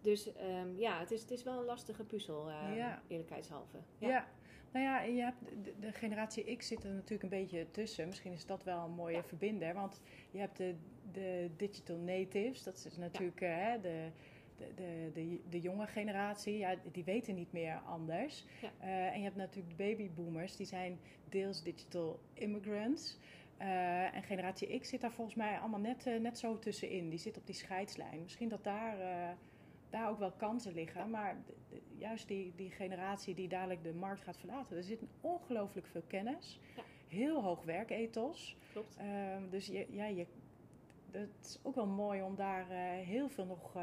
[0.00, 3.02] dus ehm, ja, het is, het is wel een lastige puzzel, eh, Ja.
[3.08, 3.78] eerlijkheidshalve.
[3.98, 4.26] Ja.
[4.72, 8.06] nou ja, je hebt de, de generatie X zit er natuurlijk een beetje tussen.
[8.06, 9.22] Misschien is dat wel een mooie Ja.
[9.24, 9.74] verbinder.
[9.74, 10.74] Want je hebt de,
[11.12, 14.08] de digital natives, dat is natuurlijk hè, de,
[14.56, 16.58] de, de, de, de jonge generatie.
[16.58, 18.44] Ja, die weten niet meer anders.
[18.60, 18.70] Ja.
[18.80, 23.18] Eh, en je hebt natuurlijk de babyboomers, die zijn deels digital immigrants.
[23.56, 27.08] Eh, en generatie X zit daar volgens mij allemaal net, net zo tussenin.
[27.08, 28.22] Die zit op die scheidslijn.
[28.22, 28.96] Misschien dat daar,
[29.90, 31.10] daar ook wel kansen liggen.
[31.10, 34.76] Maar de- de- juist die, die generatie die dadelijk de markt gaat verlaten.
[34.76, 36.60] Er zit ongelooflijk veel kennis.
[36.76, 36.82] Ja.
[37.08, 38.56] Heel hoog werkethos.
[38.72, 38.96] Klopt.
[38.96, 40.26] Ehm, dus je, ja, je,
[41.10, 43.82] het is ook wel mooi om daar eh, heel veel nog eh,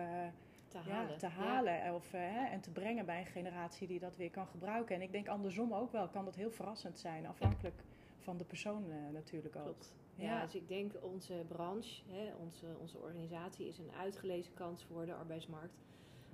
[0.67, 1.17] Te ja, halen.
[1.17, 4.47] te halen of, eh, hè, en te brengen bij een generatie die dat weer kan
[4.47, 4.95] gebruiken.
[4.95, 7.83] En ik denk andersom ook wel, kan dat heel verrassend zijn, afhankelijk
[8.17, 9.63] van de persoon natuurlijk ook.
[9.63, 9.93] Klopt.
[10.15, 10.23] Ja.
[10.25, 10.41] Ja.
[10.43, 15.13] dus ik denk onze branche, hè, onze, onze organisatie is een uitgelezen kans voor de
[15.13, 15.73] arbeidsmarkt.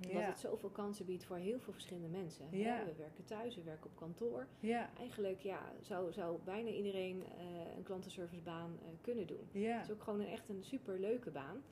[0.06, 2.46] Omdat Ja, het zoveel kansen biedt voor heel veel verschillende mensen.
[2.50, 2.84] Ja.
[2.84, 4.46] We werken thuis, we werken op kantoor.
[4.60, 9.48] ja, Eigenlijk ja, zou, zou bijna iedereen eh, een klantenservicebaan eh, kunnen doen.
[9.52, 11.62] Het is ook gewoon een, echt een super leuke baan.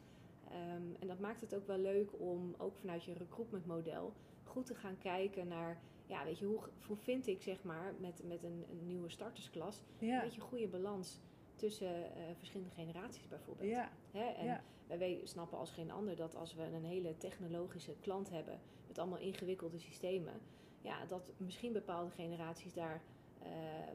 [0.50, 4.12] Ehm, en dat maakt het ook wel leuk om ook vanuit je recruitmentmodel
[4.44, 8.22] goed te gaan kijken naar, ja, weet je, hoe, hoe vind ik zeg maar met,
[8.24, 11.20] met een, een nieuwe startersklas een beetje goede balans
[11.54, 13.68] tussen verschillende generaties bijvoorbeeld.
[13.70, 13.90] Ja.
[14.10, 14.24] Hè?
[14.24, 14.62] En
[14.98, 19.18] wij snappen als geen ander dat als we een hele technologische klant hebben met allemaal
[19.18, 20.40] ingewikkelde systemen,
[20.80, 23.02] ja, dat misschien bepaalde generaties daar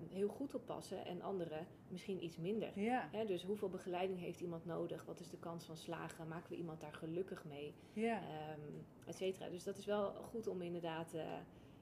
[0.10, 2.79] heel goed op passen en andere misschien iets minder.
[2.79, 3.10] Ja.
[3.12, 5.05] Hè, dus hoeveel begeleiding heeft iemand nodig?
[5.05, 6.27] Wat is de kans van slagen?
[6.27, 7.73] Maken we iemand daar gelukkig mee?
[7.93, 8.21] Ja.
[8.58, 9.49] Um, et cetera.
[9.49, 11.23] Dus dat is wel goed om inderdaad uh,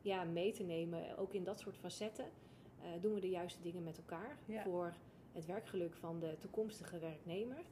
[0.02, 1.18] ja, mee te nemen.
[1.18, 4.38] Ook in dat soort facetten uh, doen we de juiste dingen met elkaar.
[4.46, 4.64] Ja.
[4.64, 4.94] Voor
[5.32, 7.64] het werkgeluk van de toekomstige werknemer.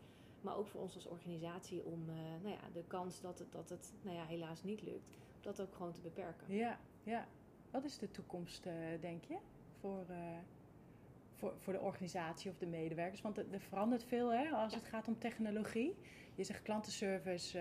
[0.42, 3.70] Maar ook voor ons als organisatie om uh, nou ja, de kans dat het, dat
[3.70, 6.56] het nou ja, helaas niet lukt, dat ook gewoon te beperken.
[6.56, 7.28] Ja, ja.
[7.72, 8.64] Wat is de toekomst,
[9.02, 9.38] denk je,
[9.80, 10.06] voor
[11.42, 13.22] voor, voor de organisatie of de medewerkers?
[13.22, 15.96] Want er, verandert veel hè, als het gaat om technologie.
[16.36, 17.60] Je zegt klantenservice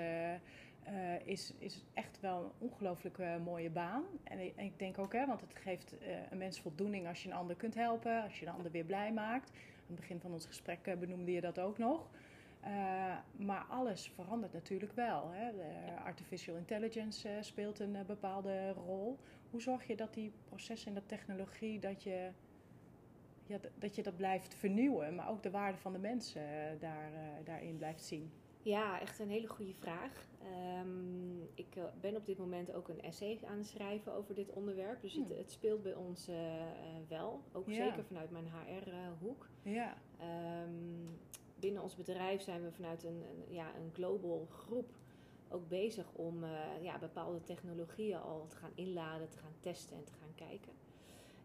[1.25, 4.05] is, is echt wel een ongelooflijk mooie baan.
[4.25, 5.97] En, en, ik denk ook, hè, want het geeft
[6.31, 9.13] een mens voldoening als je een ander kunt helpen, als je een ander weer blij
[9.13, 9.51] maakt.
[9.51, 12.11] Aan het begin van ons gesprek benoemde je dat ook nog.
[13.37, 15.31] Maar alles verandert natuurlijk wel.
[15.31, 15.53] Hè.
[15.53, 19.19] De artificial intelligence speelt een bepaalde rol.
[19.51, 22.31] Hoe zorg je dat die processen en de technologie, dat je
[23.51, 27.11] ja, dat je dat blijft vernieuwen, maar ook de waarde van de mensen eh, daar,
[27.45, 28.31] daarin blijft zien?
[28.63, 30.29] Ja, echt een hele goede vraag.
[30.81, 31.67] Um, ik
[32.01, 35.01] ben op dit moment ook een essay aan het schrijven over dit onderwerp.
[35.01, 35.23] Dus hmm.
[35.23, 36.31] het, het, speelt bij ons
[37.09, 37.43] wel.
[37.53, 37.75] Ook ja.
[37.75, 39.49] zeker vanuit mijn HR-hoek.
[39.63, 39.97] Ja.
[40.65, 41.19] Um,
[41.61, 44.91] binnen ons bedrijf zijn we vanuit een, een, ja, een global groep
[45.49, 46.45] ook bezig om
[46.81, 50.73] ja, bepaalde technologieën al te gaan inladen, te gaan testen en te gaan kijken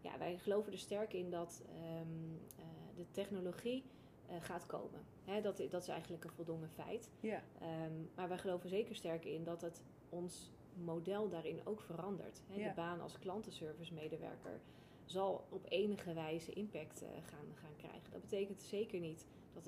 [0.06, 1.62] ja, wij geloven er sterk in dat
[2.00, 2.64] um, uh,
[2.96, 3.84] de technologie
[4.30, 5.00] uh, gaat komen.
[5.24, 7.10] Hè, dat, dat is eigenlijk een voldongen feit.
[7.20, 7.42] Ja.
[7.62, 10.50] Um, maar wij geloven zeker sterk in dat het ons
[10.84, 12.42] model daarin ook verandert.
[12.46, 12.60] Hè.
[12.60, 12.68] Ja.
[12.68, 14.60] De baan als klantenservice medewerker
[15.04, 18.10] zal op enige wijze impact gaan, gaan krijgen.
[18.10, 19.26] Dat betekent zeker niet
[19.64, 19.66] dat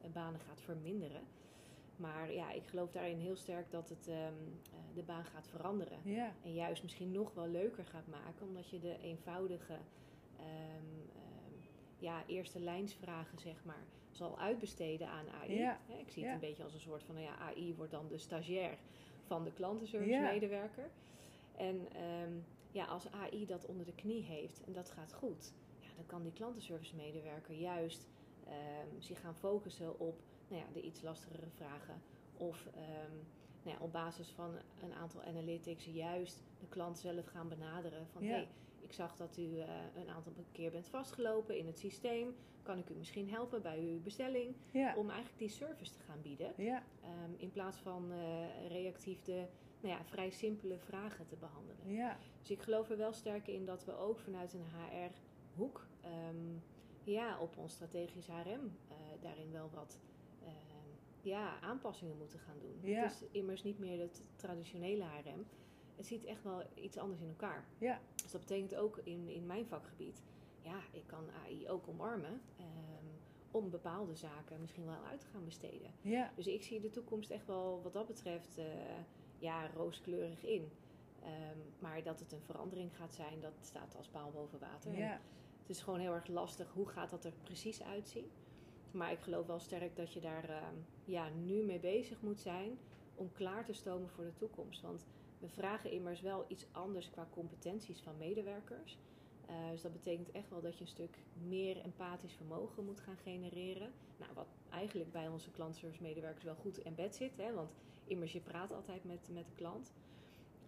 [0.00, 1.22] het banen gaat verminderen.
[1.96, 5.98] Maar ja, ik geloof daarin heel sterk dat het um, uh, de baan gaat veranderen.
[6.02, 6.32] Ja.
[6.42, 11.60] En juist misschien nog wel leuker gaat maken, omdat je de eenvoudige um, um,
[11.98, 15.54] ja, eerste lijnsvragen, zeg maar, zal uitbesteden aan AI.
[15.54, 15.80] Ja.
[15.88, 18.08] Ja, ik zie het een beetje als een soort van, nou ja, AI wordt dan
[18.08, 18.78] de stagiair
[19.26, 20.90] van de klantenservice-medewerker.
[21.56, 21.88] En
[22.70, 26.22] ja, als AI dat onder de knie heeft en dat gaat goed, ja, dan kan
[26.22, 28.08] die klantenservice-medewerker juist
[28.98, 32.02] zich gaan focussen op nou ja, de iets lastigere vragen.
[32.36, 33.26] Of um,
[33.62, 34.50] nou ja, op basis van
[34.82, 38.06] een aantal analytics juist de klant zelf gaan benaderen.
[38.06, 38.30] Van ja.
[38.30, 38.48] hey,
[38.80, 42.34] ik zag dat u uh, een aantal keer bent vastgelopen in het systeem.
[42.62, 44.54] Kan ik u misschien helpen bij uw bestelling?
[44.72, 44.94] Ja.
[44.96, 46.52] Om eigenlijk die service te gaan bieden.
[46.56, 46.82] Ja.
[47.24, 49.46] Um, in plaats van uh, reactief de
[49.80, 51.92] nou ja, vrij simpele vragen te behandelen.
[51.92, 52.18] Ja.
[52.40, 56.62] Dus ik geloof er wel sterk in dat we ook vanuit een HR-hoek um,
[57.12, 59.98] ja, op ons strategisch HRM uh, daarin wel wat
[61.26, 62.90] ja, aanpassingen moeten gaan doen.
[62.90, 63.02] Ja.
[63.02, 65.46] Het is immers niet meer het traditionele HRM.
[65.96, 67.66] Het ziet echt wel iets anders in elkaar.
[67.78, 68.00] Ja.
[68.22, 70.22] Dus dat betekent ook in, in mijn vakgebied,
[70.60, 75.44] ja, ik kan AI ook omarmen um, om bepaalde zaken misschien wel uit te gaan
[75.44, 75.90] besteden.
[76.00, 76.32] Ja.
[76.36, 78.64] Dus ik zie de toekomst echt wel wat dat betreft uh,
[79.38, 80.70] ja, rooskleurig in.
[81.22, 84.98] Um, maar dat het een verandering gaat zijn, dat staat als paal boven water.
[84.98, 85.20] Ja.
[85.66, 86.72] Het is gewoon heel erg lastig.
[86.72, 88.30] Hoe gaat dat er precies uitzien?
[88.90, 90.56] Maar ik geloof wel sterk dat je daar uh,
[91.04, 92.78] ja, nu mee bezig moet zijn
[93.14, 94.82] om klaar te stomen voor de toekomst.
[94.82, 95.06] Want
[95.38, 98.98] we vragen immers wel iets anders qua competenties van medewerkers.
[99.50, 103.16] Uh, dus dat betekent echt wel dat je een stuk meer empathisch vermogen moet gaan
[103.16, 103.92] genereren.
[104.16, 107.36] Nou, wat eigenlijk bij onze klantservice medewerkers wel goed in bed zit.
[107.36, 107.52] Hè?
[107.52, 107.74] Want
[108.04, 109.92] immers je praat altijd met, met de klant.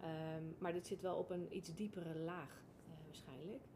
[0.01, 3.68] Um, maar dit zit wel op een iets diepere laag uh, waarschijnlijk.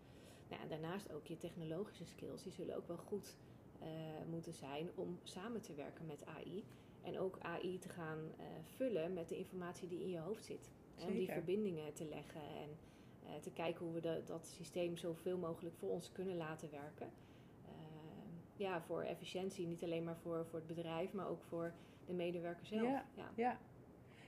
[0.54, 2.44] Nou, en daarnaast ook je technologische skills.
[2.44, 3.36] Die zullen ook wel goed
[3.82, 3.88] uh,
[4.30, 6.63] moeten zijn om samen te werken met AI.
[7.02, 10.72] En ook AI te gaan uh, vullen met de informatie die in je hoofd zit.
[11.08, 12.70] Om die verbindingen te leggen en
[13.24, 17.12] uh, te kijken hoe we de, dat systeem zoveel mogelijk voor ons kunnen laten werken.
[18.56, 21.74] ja, voor efficiëntie, niet alleen maar voor, voor het bedrijf, maar ook voor
[22.06, 22.82] de medewerker zelf.
[22.82, 23.32] Ja, ja.
[23.36, 23.60] ja.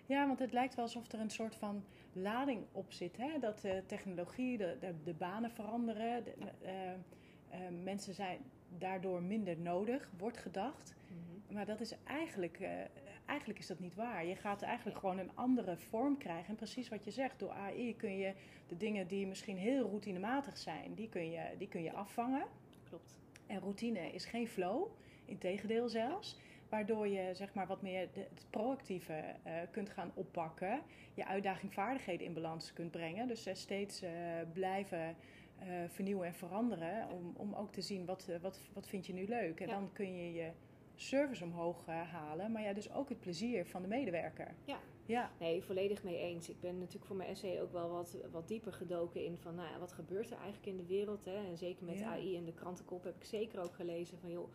[0.05, 1.83] Ja, want het lijkt wel alsof er een soort van
[2.15, 3.17] lading op zit.
[3.17, 3.39] Hè?
[3.39, 6.23] Dat de technologie, de, de, de banen veranderen.
[6.23, 6.33] De,
[7.83, 8.39] mensen zijn
[8.77, 10.95] daardoor minder nodig, wordt gedacht.
[11.07, 11.53] Mhm.
[11.53, 12.69] Maar dat is eigenlijk, uh,
[13.25, 14.25] eigenlijk is dat niet waar.
[14.25, 16.49] Je gaat eigenlijk gewoon een andere vorm krijgen.
[16.49, 18.33] En precies wat je zegt, door AI kun je
[18.67, 22.45] de dingen die misschien heel routinematig zijn, die kun je, die kun je afvangen.
[22.83, 23.15] Klopt.
[23.47, 24.87] En routine is geen flow,
[25.25, 26.37] integendeel zelfs.
[26.75, 30.81] Waardoor je zeg maar, wat meer het proactieve uh, kunt gaan oppakken.
[31.13, 33.27] Je uitdaging vaardigheden in balans kunt brengen.
[33.27, 34.03] Dus uh, steeds
[34.53, 35.15] blijven
[35.87, 37.09] vernieuwen en veranderen.
[37.09, 39.59] Om, om ook te zien wat, wat, wat vind je nu leuk.
[39.59, 40.51] En dan kun je je
[40.95, 42.51] service omhoog halen.
[42.51, 44.55] Maar ja, dus ook het plezier van de medewerker.
[44.63, 45.31] Ja, ja.
[45.39, 46.49] Nee, volledig mee eens.
[46.49, 49.79] Ik ben natuurlijk voor mijn essay ook wel wat, wat dieper gedoken in van nou
[49.79, 51.25] wat gebeurt er eigenlijk in de wereld.
[51.25, 51.35] Hè?
[51.35, 54.49] En zeker met AI en de krantenkop heb ik zeker ook gelezen van joh,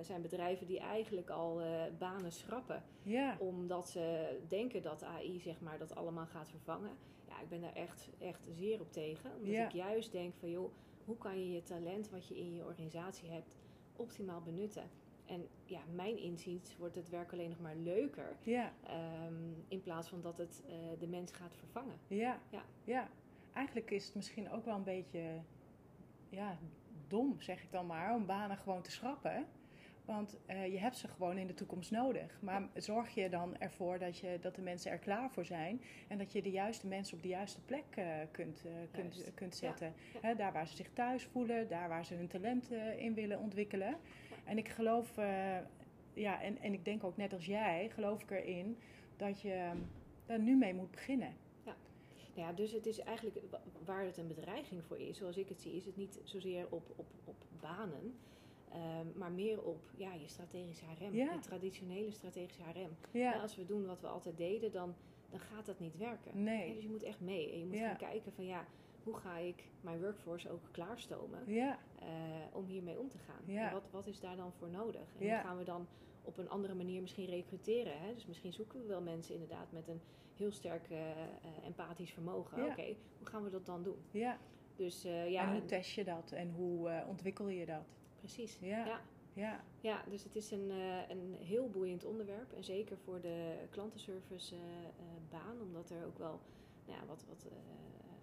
[0.00, 2.82] zijn bedrijven die eigenlijk al uh, banen schrappen.
[3.02, 3.36] Ja.
[3.38, 6.96] Omdat ze denken dat AI zeg maar dat allemaal gaat vervangen.
[7.28, 9.30] Ja, ik ben daar echt, echt zeer op tegen.
[9.34, 10.72] Omdat ik juist denk van joh,
[11.04, 13.56] hoe kan je je talent wat je in je organisatie hebt
[13.96, 14.90] optimaal benutten?
[15.26, 18.36] En ja, mijn inziens wordt het werk alleen nog maar leuker.
[18.42, 18.72] Ja.
[18.82, 19.34] Ehm,
[19.68, 21.98] in plaats van dat het uh, de mens gaat vervangen.
[22.06, 22.40] Ja.
[22.50, 22.62] ja.
[22.84, 23.08] ja.
[23.52, 25.40] Eigenlijk is het misschien ook wel een beetje
[26.28, 26.58] ja,
[27.08, 29.46] dom, zeg ik dan maar, om banen gewoon te schrappen.
[30.04, 32.38] Want uh, je hebt ze gewoon in de toekomst nodig.
[32.42, 35.82] Maar zorg je dan ervoor dat, je, dat de mensen er klaar voor zijn.
[36.08, 39.54] En dat je de juiste mensen op de juiste plek uh, kunt, uh, kunt, kunt
[39.54, 39.94] zetten.
[40.22, 40.34] Ja.
[40.34, 43.96] Daar waar ze zich thuis voelen, daar waar ze hun talenten in willen ontwikkelen.
[44.44, 45.16] En ik geloof,
[46.14, 48.78] ja, en, en ik denk ook net als jij, geloof ik erin
[49.16, 49.70] dat je
[50.26, 51.34] daar nu mee moet beginnen.
[51.64, 51.76] Ja.
[52.34, 53.38] Nou ja, dus het is eigenlijk
[53.84, 56.92] waar het een bedreiging voor is, zoals ik het zie, is het niet zozeer op,
[56.96, 58.14] op, op banen.
[58.72, 62.96] Ehm, maar meer op ja, je strategische HRM, je traditionele strategische HRM.
[63.10, 63.32] Ja.
[63.32, 64.94] als we doen wat we altijd deden, dan,
[65.30, 66.42] dan gaat dat niet werken.
[66.42, 66.74] Nee.
[66.74, 67.52] dus je moet echt mee.
[67.52, 68.66] En je moet gaan kijken van ja,
[69.02, 71.78] hoe ga ik mijn workforce ook klaarstomen ja.
[72.02, 72.06] Uh,
[72.52, 73.56] om hiermee om te gaan.
[73.56, 75.14] En wat, wat is daar dan voor nodig?
[75.18, 75.86] En hoe gaan we dan
[76.22, 78.00] op een andere manier misschien recruteren?
[78.00, 78.14] Hè?
[78.14, 80.00] Dus misschien zoeken we wel mensen inderdaad met een
[80.34, 80.98] heel sterk uh,
[81.64, 82.64] empathisch vermogen.
[82.64, 83.98] Oké, hoe gaan we dat dan doen?
[84.10, 84.38] Ja.
[84.76, 87.99] Dus, ja, en hoe test je dat en hoe ontwikkel je dat?
[88.20, 88.58] Precies.
[88.60, 88.86] Ja.
[88.86, 89.00] ja.
[89.32, 89.64] Ja.
[89.80, 92.52] ja, dus het is een, uh, een heel boeiend onderwerp.
[92.52, 94.60] En zeker voor de klantenservice uh,
[95.30, 96.40] baan, omdat er ook wel
[96.86, 97.46] nou ja, wat, wat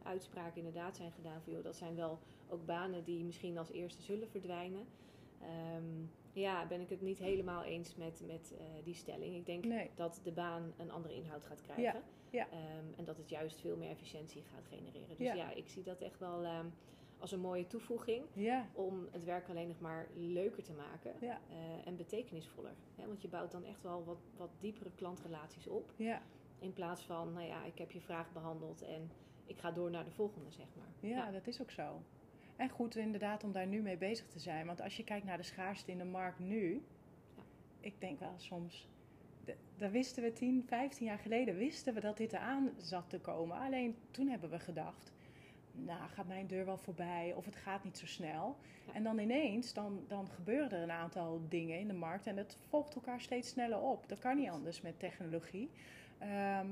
[0.03, 4.01] uitspraken inderdaad zijn gedaan van joh, dat zijn wel ook banen die misschien als eerste
[4.01, 4.85] zullen verdwijnen.
[5.75, 9.35] Um, ja, ben ik het niet helemaal eens met, met die stelling.
[9.35, 11.83] Ik denk dat de baan een andere inhoud gaat krijgen.
[11.83, 12.03] Ja.
[12.29, 12.47] Ja.
[12.51, 15.17] Um, en dat het juist veel meer efficiëntie gaat genereren.
[15.17, 16.45] Dus ja, ja ik zie dat echt wel.
[16.45, 16.73] Um,
[17.19, 18.25] als een mooie toevoeging.
[18.33, 18.67] Ja.
[18.73, 21.39] Om het werk alleen nog maar leuker te maken ja.
[21.49, 22.73] uh, en betekenisvoller.
[22.95, 23.07] Hè?
[23.07, 25.93] Want je bouwt dan echt wel wat, wat diepere klantrelaties op.
[25.95, 26.21] Ja.
[26.59, 29.11] In plaats van, nou ja, ik heb je vraag behandeld en
[29.45, 31.09] ik ga door naar de volgende, zeg maar.
[31.09, 32.01] Ja, dat is ook zo.
[32.55, 34.65] En goed inderdaad om daar nu mee bezig te zijn.
[34.65, 36.83] Want als je kijkt naar de schaarste in de markt nu,
[37.79, 38.87] ik denk wel soms,
[39.77, 43.57] dat wisten we 10, 15 jaar geleden, wisten we dat dit eraan zat te komen.
[43.57, 45.11] Alleen toen hebben we gedacht,
[45.85, 48.57] nou, gaat mijn deur wel voorbij of het gaat niet zo snel.
[48.93, 52.57] En dan ineens, dan, dan gebeuren er een aantal dingen in de markt en het
[52.69, 54.09] volgt elkaar steeds sneller op.
[54.09, 55.69] Dat kan niet anders met technologie.
[56.17, 56.67] Ehm,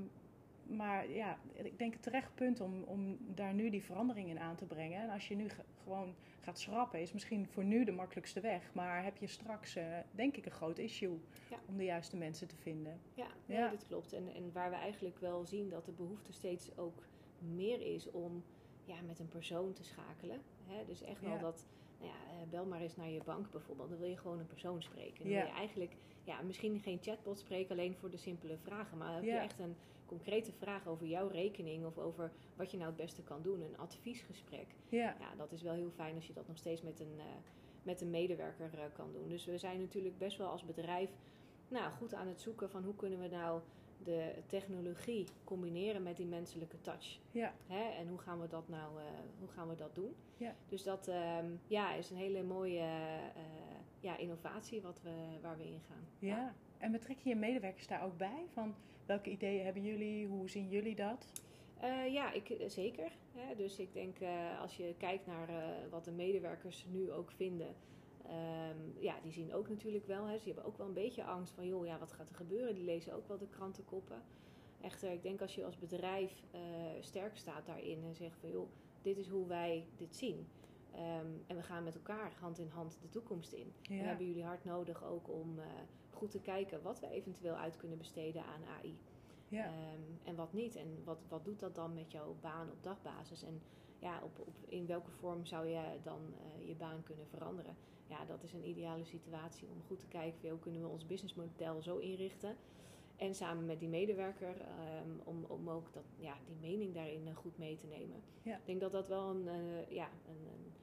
[0.68, 4.56] maar ja, ik denk het terecht punt om, om daar nu die verandering in aan
[4.56, 5.02] te brengen.
[5.02, 5.48] En als je nu
[5.84, 8.74] gewoon gaat schrappen, is misschien voor nu de makkelijkste weg.
[8.74, 11.20] Maar heb je straks, uh, denk ik, een groot issue
[11.66, 13.00] om de juiste mensen te vinden.
[13.14, 13.70] Ja, ja.
[13.70, 14.14] dat klopt.
[14.14, 17.04] En, en waar we eigenlijk wel zien dat de behoefte steeds ook
[17.40, 18.44] meer is om
[18.86, 20.42] ja, met een persoon te schakelen.
[20.66, 20.86] Hè?
[20.86, 21.66] Dus echt wel dat,
[22.00, 23.90] nou ja, eh, bel maar eens naar je bank bijvoorbeeld.
[23.90, 25.18] Dan wil je gewoon een persoon spreken.
[25.18, 28.98] Dan wil je eigenlijk, ja, misschien geen chatbot spreken alleen voor de simpele vragen.
[28.98, 32.90] Maar heb je echt een concrete vraag over jouw rekening of over wat je nou
[32.90, 33.62] het beste kan doen.
[33.62, 34.68] Een adviesgesprek.
[34.90, 37.24] Ja, ja dat is wel heel fijn als je dat nog steeds met een, uh,
[37.84, 39.28] met een medewerker uh, kan doen.
[39.28, 41.10] Dus we zijn natuurlijk best wel als bedrijf
[41.68, 43.62] nou, goed aan het zoeken van hoe kunnen we nou
[44.04, 47.20] de technologie combineren met die menselijke touch.
[47.32, 47.54] Ja.
[47.68, 47.90] Hè?
[48.00, 49.04] En hoe gaan we dat nou uh,
[49.40, 50.16] hoe gaan we dat doen?
[50.38, 50.56] Ja.
[50.70, 55.64] Dus dat um, ja, is een hele mooie uh, ja, innovatie wat we, waar we
[55.64, 56.08] in gaan.
[56.20, 56.36] Ja.
[56.36, 56.54] ja.
[56.78, 58.46] En betrek je je medewerkers daar ook bij?
[58.54, 60.28] Van welke ideeën hebben jullie?
[60.28, 61.28] Hoe zien jullie dat?
[61.84, 63.12] Uh, ja, ik, zeker.
[63.34, 63.56] Hè?
[63.56, 64.18] Dus ik denk
[64.62, 65.50] als je kijkt naar
[65.90, 67.76] wat de medewerkers nu ook vinden
[68.30, 71.54] Um, ja, die zien ook natuurlijk wel, hè, ze hebben ook wel een beetje angst
[71.54, 72.76] van, joh, ja, wat gaat er gebeuren?
[72.76, 74.22] Die lezen ook wel de krantenkoppen.
[74.82, 76.62] Echter, ik denk als je als bedrijf uh,
[77.00, 78.70] sterk staat daarin en zegt van, joh,
[79.02, 80.48] dit is hoe wij dit zien.
[80.94, 83.74] Um, en we gaan met elkaar hand in hand de toekomst in.
[83.82, 83.96] Ja.
[83.96, 85.66] We hebben jullie hard nodig ook om uh,
[86.10, 88.98] goed te kijken wat we eventueel uit kunnen besteden aan AI.
[89.48, 89.66] Ja.
[89.66, 90.76] Um, en wat niet.
[90.76, 93.44] En wat, wat doet dat dan met jouw baan op dagbasis?
[93.44, 93.62] En
[94.00, 97.76] ja, op, op, in welke vorm zou je dan uh, je baan kunnen veranderen?
[98.08, 101.82] Ja, dat is een ideale situatie om goed te kijken hoe kunnen we ons businessmodel
[101.82, 102.56] zo inrichten.
[103.16, 104.56] En samen met die medewerker
[105.06, 108.22] um, om, om ook dat, ja, die mening daarin uh, goed mee te nemen.
[108.42, 108.56] Ja.
[108.56, 110.74] Ik denk dat dat wel een, uh, ja, een, een,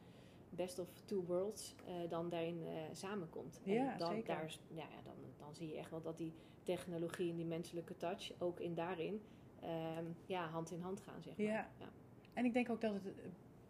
[0.51, 3.61] best of two worlds uh, dan daarin samenkomt.
[3.65, 4.27] Ja, dan, zeker.
[4.27, 6.33] Daar, ja, dan, dan zie je echt wel dat die
[6.63, 9.21] technologie en die menselijke touch ook in daarin
[9.65, 11.23] um, ja, hand in hand gaan.
[11.23, 11.47] Zeg maar.
[11.47, 11.71] ja.
[11.79, 11.89] ja.
[12.33, 13.05] En ik denk ook dat het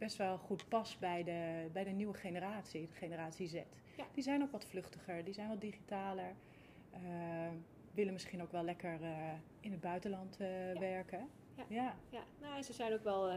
[0.02, 3.52] best wel goed past bij de, bij de nieuwe generatie, de generatie Z.
[3.96, 4.04] Ja.
[4.14, 6.34] Die zijn ook wat vluchtiger, die zijn wat digitaler.
[6.90, 7.00] eh,
[7.94, 10.80] willen misschien ook wel lekker eh, in het buitenland eh, Ja.
[10.80, 11.28] werken.
[11.56, 11.64] Ja.
[11.68, 11.94] ja.
[12.10, 13.32] Ja, nou, ze zijn ook wel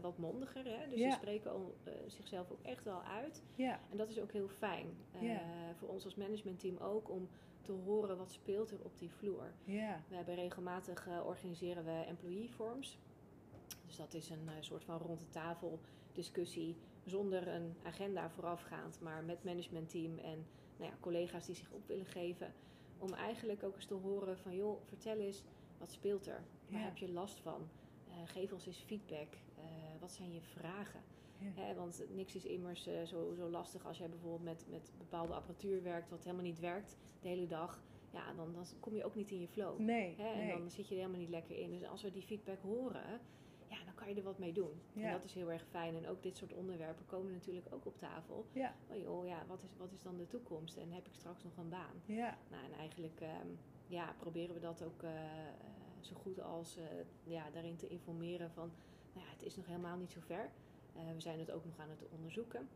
[0.00, 0.88] wat mondiger, hè?
[0.88, 1.10] dus Ja.
[1.10, 1.74] ze spreken al,
[2.06, 3.42] zichzelf ook echt wel uit.
[3.54, 3.80] ja.
[3.90, 4.86] En dat is ook heel fijn.
[5.74, 7.28] Voor ons als managementteam ook om
[7.62, 9.52] te horen wat speelt er op die vloer.
[9.64, 10.00] ja.
[10.08, 12.98] We hebben regelmatig organiseren we employee forums.
[13.86, 15.80] Dus dat is een soort van rond de tafel
[16.14, 20.46] discussie zonder een agenda voorafgaand, maar met managementteam en
[20.76, 22.52] nou ja, collega's die zich op willen geven.
[22.98, 25.42] Om eigenlijk ook eens te horen van joh, vertel eens,
[25.78, 26.42] wat speelt er?
[26.68, 26.84] Waar Ja.
[26.86, 27.68] heb je last van?
[28.08, 29.32] Eh, geef ons eens feedback.
[29.56, 29.64] Eh,
[30.00, 31.00] wat zijn je vragen?
[31.38, 31.50] Ja.
[31.62, 35.32] Hè, want niks is immers eh, zo, zo lastig als jij bijvoorbeeld met, met bepaalde
[35.34, 37.82] apparatuur werkt, wat helemaal niet werkt de hele dag.
[38.12, 39.78] Ja, dan, dan kom je ook niet in je flow.
[39.78, 40.58] Nee, Hè, en nee.
[40.58, 41.70] dan zit je er helemaal niet lekker in.
[41.70, 43.20] Dus als we die feedback horen,
[43.94, 44.80] kan je er wat mee doen.
[44.92, 45.02] Ja.
[45.06, 45.94] En dat is heel erg fijn.
[45.96, 48.46] En ook dit soort onderwerpen komen natuurlijk ook op tafel.
[48.52, 50.76] Ja, Oh joh, ja, wat is, wat is dan de toekomst?
[50.76, 52.02] En heb ik straks nog een baan?
[52.06, 53.48] ja, Nou, en eigenlijk ehm,
[53.86, 55.54] ja, proberen we dat ook eh, eh,
[56.00, 56.84] zo goed als eh,
[57.24, 58.70] ja, daarin te informeren van...
[59.12, 60.50] Nou ja, het is nog helemaal niet zo ver.
[61.14, 62.68] We zijn het ook nog aan het onderzoeken.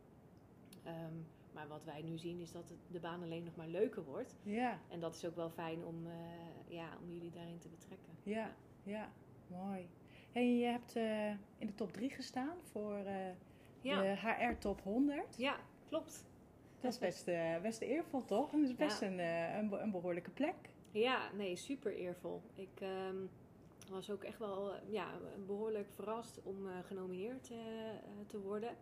[0.83, 1.13] Ehm,
[1.53, 4.35] maar wat wij nu zien is dat het, de baan alleen nog maar leuker wordt.
[4.43, 6.07] ja, En dat is ook wel fijn om,
[6.67, 8.13] ja, om jullie daarin te betrekken.
[8.23, 9.11] ja, ja.
[9.47, 9.89] Mooi.
[10.31, 13.15] En je hebt eh, in de top 3 gestaan voor eh,
[13.81, 15.37] Ja, de HR Top 100.
[15.37, 15.55] ja
[15.87, 16.25] klopt.
[16.79, 18.51] Dat is best, eh, best eervol, toch?
[18.53, 19.07] En dat is best Ja.
[19.07, 19.19] een,
[19.59, 20.55] een, be- een behoorlijke plek.
[20.91, 22.41] Ja, nee, super eervol.
[22.55, 23.15] Ik ehm,
[23.89, 25.07] was ook echt wel ja,
[25.45, 27.51] behoorlijk verrast om genomineerd
[28.27, 28.75] te worden.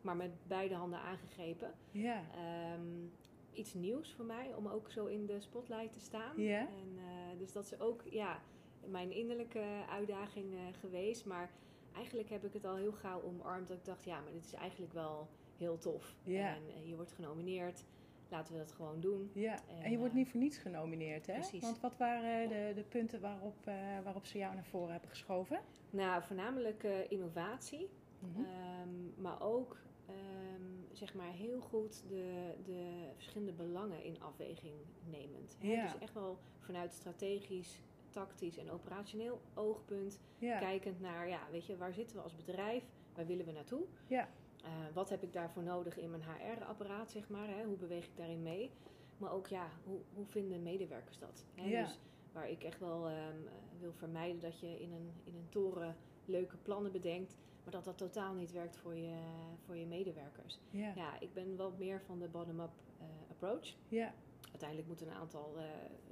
[0.00, 1.72] Maar met beide handen aangegrepen.
[1.90, 3.04] Ja, Ehm,
[3.52, 6.32] iets nieuws voor mij om ook zo in de spotlight te staan.
[6.42, 6.58] Ja.
[6.60, 6.98] En,
[7.38, 8.40] dus dat is ook ja,
[8.90, 11.24] mijn innerlijke uitdaging eh, geweest.
[11.24, 11.50] Maar
[11.94, 13.68] eigenlijk heb ik het al heel gauw omarmd.
[13.68, 16.14] Dat ik dacht, ja, maar dit is eigenlijk wel heel tof.
[16.22, 16.54] Ja.
[16.54, 17.84] En eh, je wordt genomineerd.
[18.28, 19.30] Laten we dat gewoon doen.
[19.32, 19.54] ja.
[19.68, 21.32] En, En je wordt eh, niet voor niets genomineerd, hè?
[21.34, 21.62] precies.
[21.62, 25.60] Want wat waren de, de punten waarop, eh, waarop ze jou naar voren hebben geschoven?
[25.90, 27.88] Nou, voornamelijk eh, innovatie.
[28.18, 28.44] Mhm.
[28.44, 34.74] Ehm, maar ook ehm, zeg maar heel goed de, de verschillende belangen in afweging
[35.10, 35.56] nemend.
[35.60, 35.68] Hè?
[35.68, 35.82] Ja.
[35.82, 37.80] Dus echt wel vanuit strategisch,
[38.16, 40.20] tactisch en operationeel oogpunt.
[40.38, 40.58] ja.
[40.58, 42.84] Kijkend naar, ja, weet je, waar zitten we als bedrijf?
[43.14, 43.84] Waar willen we naartoe?
[44.06, 44.28] Ja.
[44.62, 47.48] Eh, wat heb ik daarvoor nodig in mijn HR-apparaat, zeg maar?
[47.48, 47.64] Hè?
[47.64, 48.70] Hoe beweeg ik daarin mee?
[49.18, 51.44] Maar ook, ja, hoe, hoe vinden medewerkers dat?
[51.54, 51.64] Hè?
[51.64, 51.82] Ja.
[51.82, 51.98] Dus
[52.32, 55.96] waar ik echt wel ehm, eh, wil vermijden dat je in een, in een toren
[56.24, 59.16] leuke plannen bedenkt, maar dat dat totaal niet werkt voor je,
[59.64, 60.60] voor je medewerkers.
[60.70, 60.92] Ja.
[60.94, 63.74] Ja, ik ben wel meer van de bottom-up eh, approach.
[63.88, 64.14] Ja.
[64.56, 65.64] Uiteindelijk moeten een aantal eh,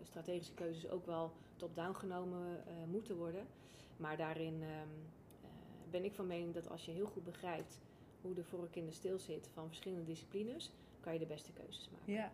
[0.02, 3.46] strategische keuzes ook wel top-down genomen eh, moeten worden.
[3.96, 4.72] Maar daarin ehm,
[5.42, 5.48] eh,
[5.90, 7.80] ben ik van mening dat als je heel goed begrijpt
[8.20, 11.90] hoe de vork in de steel zit van verschillende disciplines, kan je de beste keuzes
[11.92, 12.12] maken.
[12.12, 12.32] Ja.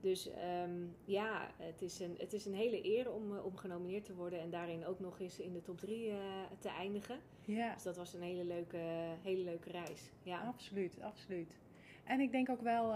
[0.00, 4.14] Dus ehm, ja, het is, een, het is een hele eer om, om genomineerd te
[4.14, 6.12] worden en daarin ook nog eens in de top 3
[6.58, 7.18] te eindigen.
[7.44, 7.74] ja.
[7.74, 8.78] Dus dat was een hele leuke,
[9.22, 10.10] hele leuke reis.
[10.22, 11.58] Ja, Absoluut, absoluut.
[12.04, 12.94] En ik denk ook wel,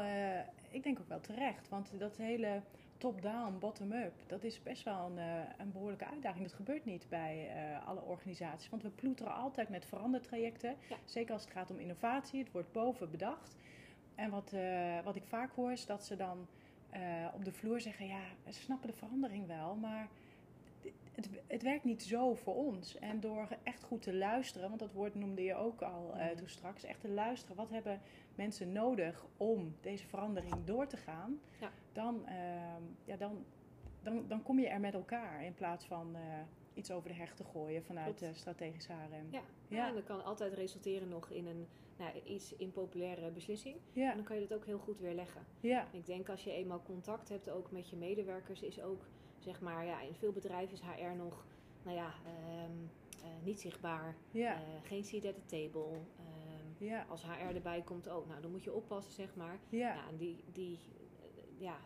[0.71, 2.63] ik denk ook wel terecht, want dat hele
[2.99, 6.45] top-down, bottom-up, dat is best wel een, eh, een behoorlijke uitdaging.
[6.45, 10.77] Dat gebeurt niet bij eh, alle organisaties, want we ploeteren altijd met verandertrajecten.
[10.89, 10.97] Ja.
[11.05, 13.57] Zeker als het gaat om innovatie, het wordt boven bedacht.
[14.15, 16.47] En wat, eh, wat ik vaak hoor is dat ze dan
[17.35, 20.09] op de vloer zeggen, ja, ze snappen de verandering wel, maar
[21.13, 22.99] het, het werkt niet zo voor ons.
[22.99, 26.37] En door echt goed te luisteren, want dat woord noemde je ook al Mhm.
[26.37, 27.57] toen straks, echt te luisteren.
[27.57, 28.01] Wat hebben
[28.35, 31.41] mensen nodig om deze verandering door te gaan?
[31.61, 31.71] Ja.
[31.93, 33.45] Dan, ehm, ja, dan,
[34.03, 36.21] dan, dan kom je er met elkaar in plaats van eh,
[36.75, 39.27] iets over de heg te gooien vanuit strategische HRM.
[39.31, 39.43] ja.
[39.69, 39.89] ja.
[39.89, 41.67] en dat kan altijd resulteren nog in een
[41.99, 43.75] nou, iets impopulaire beslissing.
[43.95, 45.41] En ja, dan kan je dat ook heel goed weerleggen.
[45.61, 49.07] ja, Ik denk als je eenmaal contact hebt ook met je medewerkers, is ook
[49.39, 51.45] zeg maar, ja, in veel bedrijven is HR nog,
[51.83, 52.73] nou ja, ehm,
[53.23, 54.15] eh, niet zichtbaar.
[54.31, 55.97] ja, Eh, geen seat at the table.
[56.19, 59.59] Ehm, ja, als HR erbij komt, oh, nou dan moet je oppassen, zeg maar.
[59.69, 60.79] ja, en die, die
[61.21, 61.77] eh, ja,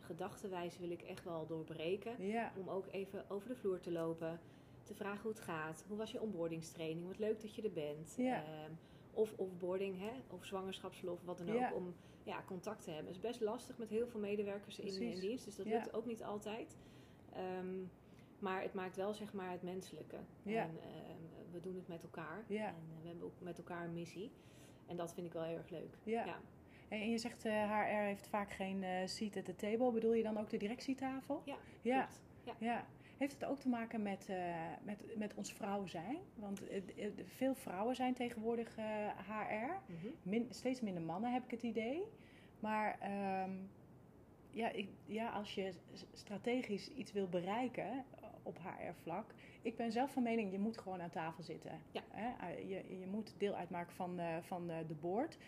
[0.00, 2.26] gedachtenwijze wil ik echt wel doorbreken.
[2.26, 4.40] ja, Om ook even over de vloer te lopen.
[4.82, 5.84] Te vragen hoe het gaat.
[5.88, 7.06] Hoe was je onboardingstraining?
[7.06, 8.14] Wat leuk dat je er bent.
[8.16, 8.44] Ja.
[8.44, 8.70] Ehm,
[9.14, 10.10] of offboarding, hè?
[10.30, 11.54] of zwangerschapsverlof, wat dan ook.
[11.58, 11.72] Ja.
[11.74, 11.94] Om
[12.24, 13.06] ja, contact te hebben.
[13.06, 15.44] Het is best lastig met heel veel medewerkers in, in dienst.
[15.44, 15.72] Dus dat Ja.
[15.72, 16.76] lukt ook niet altijd.
[17.32, 17.76] Ehm,
[18.38, 20.16] maar het maakt wel zeg maar het menselijke.
[20.42, 20.62] Ja.
[20.62, 22.44] En ehm, we doen het met elkaar.
[22.48, 22.66] Ja.
[22.66, 24.30] En eh, we hebben ook met elkaar een missie.
[24.86, 25.96] En dat vind ik wel heel erg leuk.
[26.04, 26.24] ja.
[26.24, 26.40] ja.
[26.88, 29.92] En je zegt eh, HR heeft vaak geen eh, seat at the table.
[29.92, 31.42] Bedoel je dan ook de directietafel?
[31.44, 31.98] Ja, Ja.
[32.04, 32.22] klopt.
[32.44, 32.54] Ja.
[32.58, 32.86] Ja.
[33.22, 34.28] Heeft het ook te maken met,
[34.82, 36.16] met, met ons vrouw zijn?
[36.34, 36.62] Want
[37.24, 38.76] veel vrouwen zijn tegenwoordig
[39.26, 39.92] HR.
[40.22, 42.02] Min, steeds minder mannen heb ik het idee.
[42.60, 43.50] Maar ehm,
[44.50, 45.72] ja, ik, ja, als je
[46.12, 48.04] strategisch iets wil bereiken
[48.42, 49.34] op HR-vlak.
[49.62, 51.80] Ik ben zelf van mening, je moet gewoon aan tafel zitten.
[51.90, 52.02] Ja.
[52.66, 55.38] Je, je moet deel uitmaken van, van de board.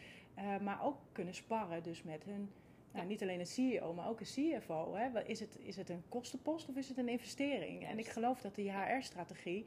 [0.63, 2.51] maar ook kunnen sparren dus met hun
[2.95, 4.95] nou, niet alleen een CEO, maar ook een CFO.
[4.95, 5.25] Hè?
[5.25, 7.87] Is, het, is het een kostenpost of is het een investering?
[7.87, 9.67] En ik geloof dat de HR-strategie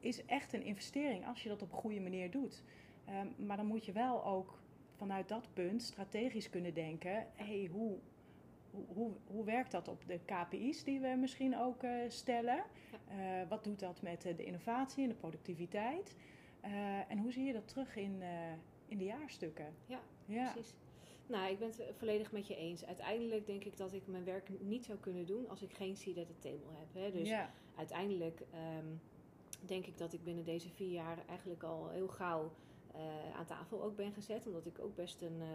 [0.00, 2.62] is echt een investering als je dat op een goede manier doet.
[3.08, 4.58] Um, maar dan moet je wel ook
[4.96, 7.98] vanuit dat punt strategisch kunnen denken: hey, hoe,
[8.70, 12.62] hoe, hoe, werkt dat op de KPI's die we misschien ook uh, stellen?
[13.08, 16.16] Uh, wat doet dat met de innovatie en de productiviteit?
[17.08, 18.22] En hoe zie je dat terug in,
[18.88, 19.74] in de jaarstukken?
[19.86, 20.52] Ja, ja.
[20.52, 20.74] precies.
[21.32, 22.84] Nou, ik ben het volledig met je eens.
[22.84, 26.18] Uiteindelijk denk ik dat ik mijn werk niet zou kunnen doen als ik geen seat
[26.18, 27.02] at the table heb.
[27.02, 27.10] Hè.
[27.10, 27.32] Dus
[27.76, 29.00] uiteindelijk um,
[29.66, 32.52] denk ik dat ik binnen deze vier jaar eigenlijk al heel gauw
[32.94, 34.46] uh, aan tafel ook ben gezet.
[34.46, 35.48] Omdat ik ook best een, uh,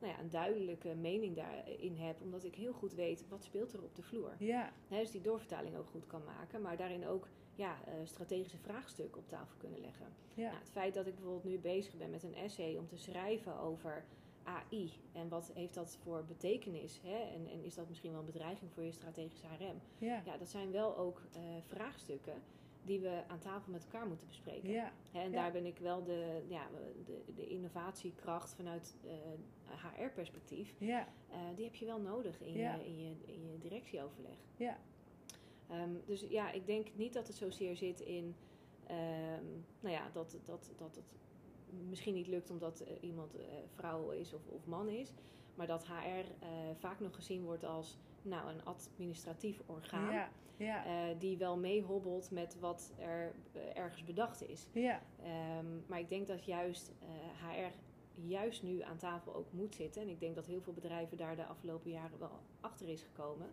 [0.00, 2.20] nou ja, een duidelijke mening daarin heb.
[2.20, 4.34] Omdat ik heel goed weet wat speelt er op de vloer.
[4.38, 4.72] Ja.
[4.88, 6.62] Hè, dus die doorvertaling ook goed kan maken.
[6.62, 10.06] Maar daarin ook ja, uh, strategische vraagstukken op tafel kunnen leggen.
[10.34, 10.42] Ja.
[10.42, 13.58] Nou, het feit dat ik bijvoorbeeld nu bezig ben met een essay om te schrijven
[13.58, 14.04] over
[14.44, 17.00] AI en wat heeft dat voor betekenis?
[17.02, 17.16] Hè?
[17.16, 19.80] En, en is dat misschien wel een bedreiging voor je strategische HRM?
[19.98, 22.42] Ja, ja dat zijn wel ook uh, vraagstukken
[22.84, 24.70] die we aan tafel met elkaar moeten bespreken.
[24.70, 24.92] Ja.
[25.10, 25.42] Hè, en ja.
[25.42, 26.68] daar ben ik wel de, ja,
[27.04, 29.12] de, de innovatiekracht vanuit uh,
[29.82, 30.74] HR-perspectief.
[30.78, 31.08] Ja.
[31.30, 32.74] Uh, die heb je wel nodig in, ja.
[32.74, 34.36] je, in, je, in je directieoverleg.
[34.56, 34.78] Ja.
[35.70, 38.34] Um, dus ja, ik denk niet dat het zozeer zit in
[38.90, 41.04] um, nou ja, dat, dat, dat het
[41.88, 43.42] misschien niet lukt omdat uh, iemand uh,
[43.74, 45.14] vrouw is of, of, man is.
[45.54, 46.48] Maar dat HR uh,
[46.78, 50.12] vaak nog gezien wordt als nou, een administratief orgaan.
[50.12, 51.14] Ja, ja.
[51.18, 53.34] die wel meehobbelt met wat er
[53.74, 54.66] ergens bedacht is.
[54.72, 55.02] Ja.
[55.58, 56.92] Um, maar ik denk dat juist
[57.40, 57.72] HR
[58.14, 60.02] juist nu aan tafel ook moet zitten.
[60.02, 63.46] En ik denk dat heel veel bedrijven daar de afgelopen jaren wel achter is gekomen.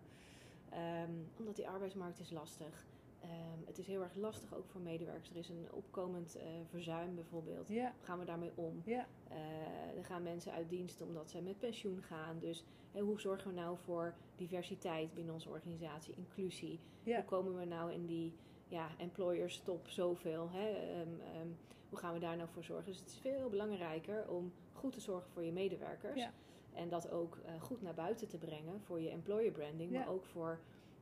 [0.74, 2.86] Um, omdat die arbeidsmarkt is lastig.
[3.24, 5.30] Um, het is heel erg lastig ook voor medewerkers.
[5.30, 7.68] Er is een opkomend uh, verzuim bijvoorbeeld.
[7.68, 7.94] Ja.
[7.98, 8.82] Hoe gaan we daarmee om?
[8.86, 9.08] Ja.
[9.32, 12.40] Uh, er gaan mensen uit dienst omdat ze met pensioen gaan.
[12.40, 16.80] Dus hey, hoe zorgen we nou voor diversiteit binnen onze organisatie, inclusie?
[17.04, 17.16] Ja.
[17.16, 18.34] Hoe komen we nou in die
[18.68, 20.50] ja, employers top zoveel?
[20.52, 21.00] Hè?
[21.02, 21.58] Um, um,
[21.90, 22.86] hoe gaan we daar nou voor zorgen?
[22.86, 26.28] Dus het is veel belangrijker om goed te zorgen voor je medewerkers.
[26.74, 30.26] En dat ook uh, goed naar buiten te brengen voor je employer branding, maar ook
[30.26, 30.60] voor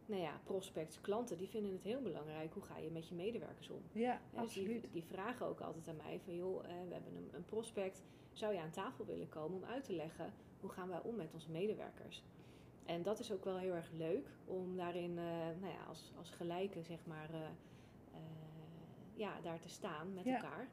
[0.08, 2.54] nou ja, prospects, klanten, die vinden het heel belangrijk.
[2.54, 3.82] Hoe ga je met je medewerkers om?
[3.92, 4.88] Ja, dus die, absoluut.
[4.92, 8.04] die vragen ook altijd aan mij van, joh, uh, we hebben een, een, prospect.
[8.32, 11.34] Zou je aan tafel willen komen om uit te leggen, hoe gaan wij om met
[11.34, 12.24] onze medewerkers?
[12.86, 15.18] En dat is ook wel heel erg leuk, om daarin, uh,
[15.62, 17.40] nou ja, als, als gelijke, zeg maar, uh,
[19.16, 20.36] ja, daar te staan met Ja.
[20.36, 20.68] elkaar.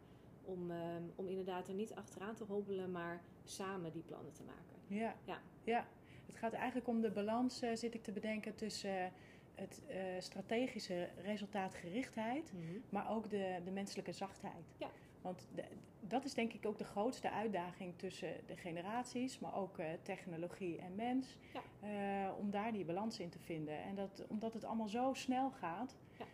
[0.44, 0.72] Om,
[1.14, 4.76] om inderdaad er niet achteraan te hobbelen, maar samen die plannen te maken.
[4.86, 5.40] Ja, Ja.
[5.64, 5.86] ja.
[6.26, 9.06] Het gaat eigenlijk om de balans, uh, zit ik te bedenken, tussen uh,
[9.54, 12.82] het uh, strategische resultaatgerichtheid, Mm -hmm.
[12.88, 14.74] maar ook de, de menselijke zachtheid.
[14.78, 14.88] Ja.
[15.20, 15.64] Want de,
[16.00, 20.94] dat is denk ik ook de grootste uitdaging tussen de generaties, maar ook technologie en
[20.94, 22.32] mens, ja.
[22.32, 23.82] om daar die balans in te vinden.
[23.82, 26.26] En dat, omdat het allemaal zo snel gaat, ja.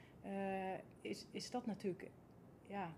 [1.01, 2.11] is, is dat natuurlijk
[2.67, 2.93] ja,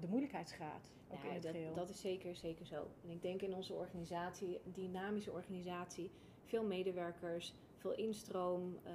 [0.00, 0.92] de moeilijkheidsgraad.
[1.08, 1.74] Ook in het dat, geheel.
[1.74, 2.86] dat is zeker, zeker zo.
[3.02, 6.10] En ik denk in onze organisatie, dynamische organisatie,
[6.44, 8.92] veel medewerkers, veel instroom, uh,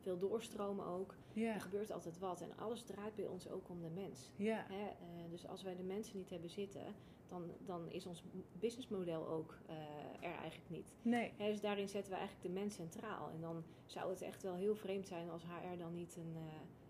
[0.00, 1.14] veel doorstromen ook.
[1.32, 1.54] Ja.
[1.54, 4.30] Er gebeurt altijd wat en alles draait bij ons ook om de mens.
[4.36, 4.64] Ja.
[4.68, 4.84] Hè?
[4.84, 6.94] Uh, dus als wij de mensen niet hebben zitten,
[7.28, 8.22] dan, dan is ons
[8.52, 10.94] businessmodel ook uh, er eigenlijk niet.
[11.02, 11.32] Nee.
[11.36, 11.50] Hè?
[11.50, 13.30] Dus daarin zetten we eigenlijk de mens centraal.
[13.30, 16.36] En dan zou het echt wel heel vreemd zijn als HR dan niet een,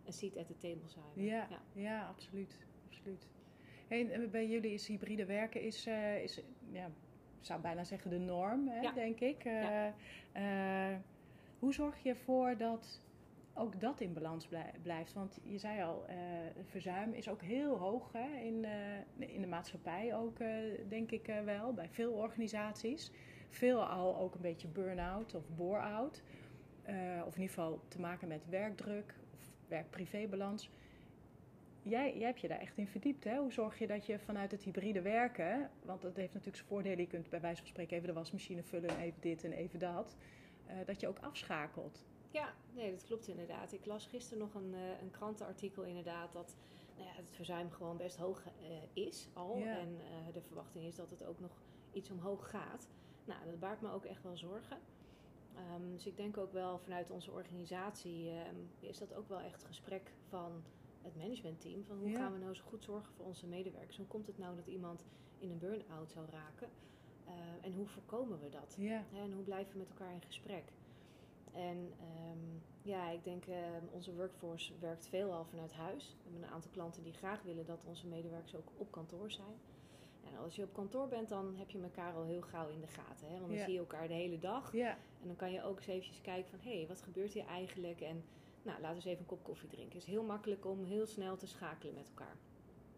[0.05, 1.24] een seat at the table zou hebben.
[1.24, 1.61] Ja, ja.
[1.72, 2.59] ja absoluut.
[2.86, 3.26] absoluut.
[3.89, 5.86] Hey, bij jullie is hybride werken is,
[6.22, 6.91] is ja,
[7.41, 8.93] zou bijna zeggen de norm, hè, ja.
[8.93, 9.43] denk ik.
[9.45, 9.95] Ja.
[10.36, 10.97] uh,
[11.59, 13.01] hoe zorg je ervoor dat
[13.55, 14.49] ook dat in balans
[14.82, 15.12] blijft?
[15.12, 16.14] Want je zei al, uh,
[16.64, 18.66] verzuim is ook heel hoog hè, in,
[19.16, 20.39] in de maatschappij ook,
[20.89, 23.12] denk ik wel, bij veel organisaties.
[23.49, 26.22] Veel al ook een beetje burn-out of bore-out.
[27.26, 30.70] of in ieder geval te maken met werkdruk of werk-privé-balans.
[31.89, 33.24] Jij, jij hebt je daar echt in verdiept.
[33.24, 33.39] Hè?
[33.39, 36.99] Hoe zorg je dat je vanuit het hybride werken, want dat heeft natuurlijk zijn voordelen,
[36.99, 39.78] je kunt bij wijze van spreken even de wasmachine vullen en even dit en even
[39.78, 40.16] dat,
[40.66, 42.05] uh, dat je ook afschakelt.
[42.30, 43.72] Ja, nee, dat klopt inderdaad.
[43.72, 46.57] Ik las gisteren nog een, uh, een krantenartikel inderdaad dat
[46.97, 49.59] nou ja, het verzuim gewoon best hoog uh, is al.
[49.59, 49.78] Ja.
[49.78, 49.99] En
[50.32, 51.62] de verwachting is dat het ook nog
[51.93, 52.89] iets omhoog gaat.
[53.24, 54.78] Nou, dat baart me ook echt wel zorgen.
[55.55, 59.64] Ehm, dus ik denk ook wel vanuit onze organisatie ehm, is dat ook wel echt
[59.64, 60.62] gesprek van
[61.03, 61.85] het managementteam.
[61.85, 62.17] Van hoe Ja.
[62.17, 63.97] gaan we nou zo goed zorgen voor onze medewerkers?
[63.97, 65.05] Hoe komt het nou dat iemand
[65.39, 66.69] in een burn-out zou raken?
[67.25, 68.75] Eh, en hoe voorkomen we dat?
[68.79, 69.05] Ja.
[69.13, 70.73] En hoe blijven we met elkaar in gesprek?
[71.53, 72.39] En ehm,
[72.83, 76.17] ja, ik denk ehm, onze workforce werkt veelal vanuit huis.
[76.17, 79.57] We hebben een aantal klanten die graag willen dat onze medewerkers ook op kantoor zijn.
[80.25, 82.87] En als je op kantoor bent, dan heb je elkaar al heel gauw in de
[82.87, 83.29] gaten.
[83.29, 83.39] Hè?
[83.39, 84.75] Want dan zie je elkaar de hele dag.
[85.21, 86.59] En dan kan je ook eens eventjes kijken van...
[86.63, 88.01] hé, hey, wat gebeurt hier eigenlijk?
[88.01, 88.25] En
[88.69, 89.93] nou, laten we eens even een kop koffie drinken.
[89.99, 92.37] Het is heel makkelijk om heel snel te schakelen met elkaar.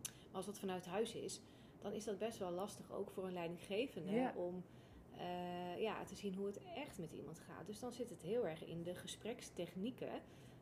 [0.03, 1.41] Maar als dat vanuit huis is,
[1.79, 2.93] dan is dat best wel lastig...
[2.93, 4.33] ook voor een leidinggevende Ja.
[4.37, 4.65] om
[5.17, 7.67] eh, ja, te zien hoe het echt met iemand gaat.
[7.67, 10.21] Dus dan zit het heel erg in de gesprekstechnieken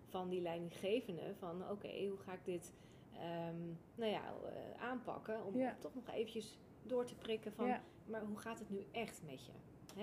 [0.08, 1.34] van die leidinggevende.
[1.38, 2.72] Van oké, hoe ga ik dit
[3.12, 5.44] ehm, nou ja, eh, aanpakken?
[5.44, 5.76] Om Ja.
[5.80, 7.66] toch nog eventjes door te prikken van...
[7.66, 7.82] Ja.
[8.06, 9.52] maar hoe gaat het nu echt met je?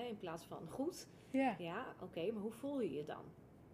[0.08, 1.56] In plaats van goed, Ja.
[1.58, 3.24] ja, oké, maar hoe voel je je dan?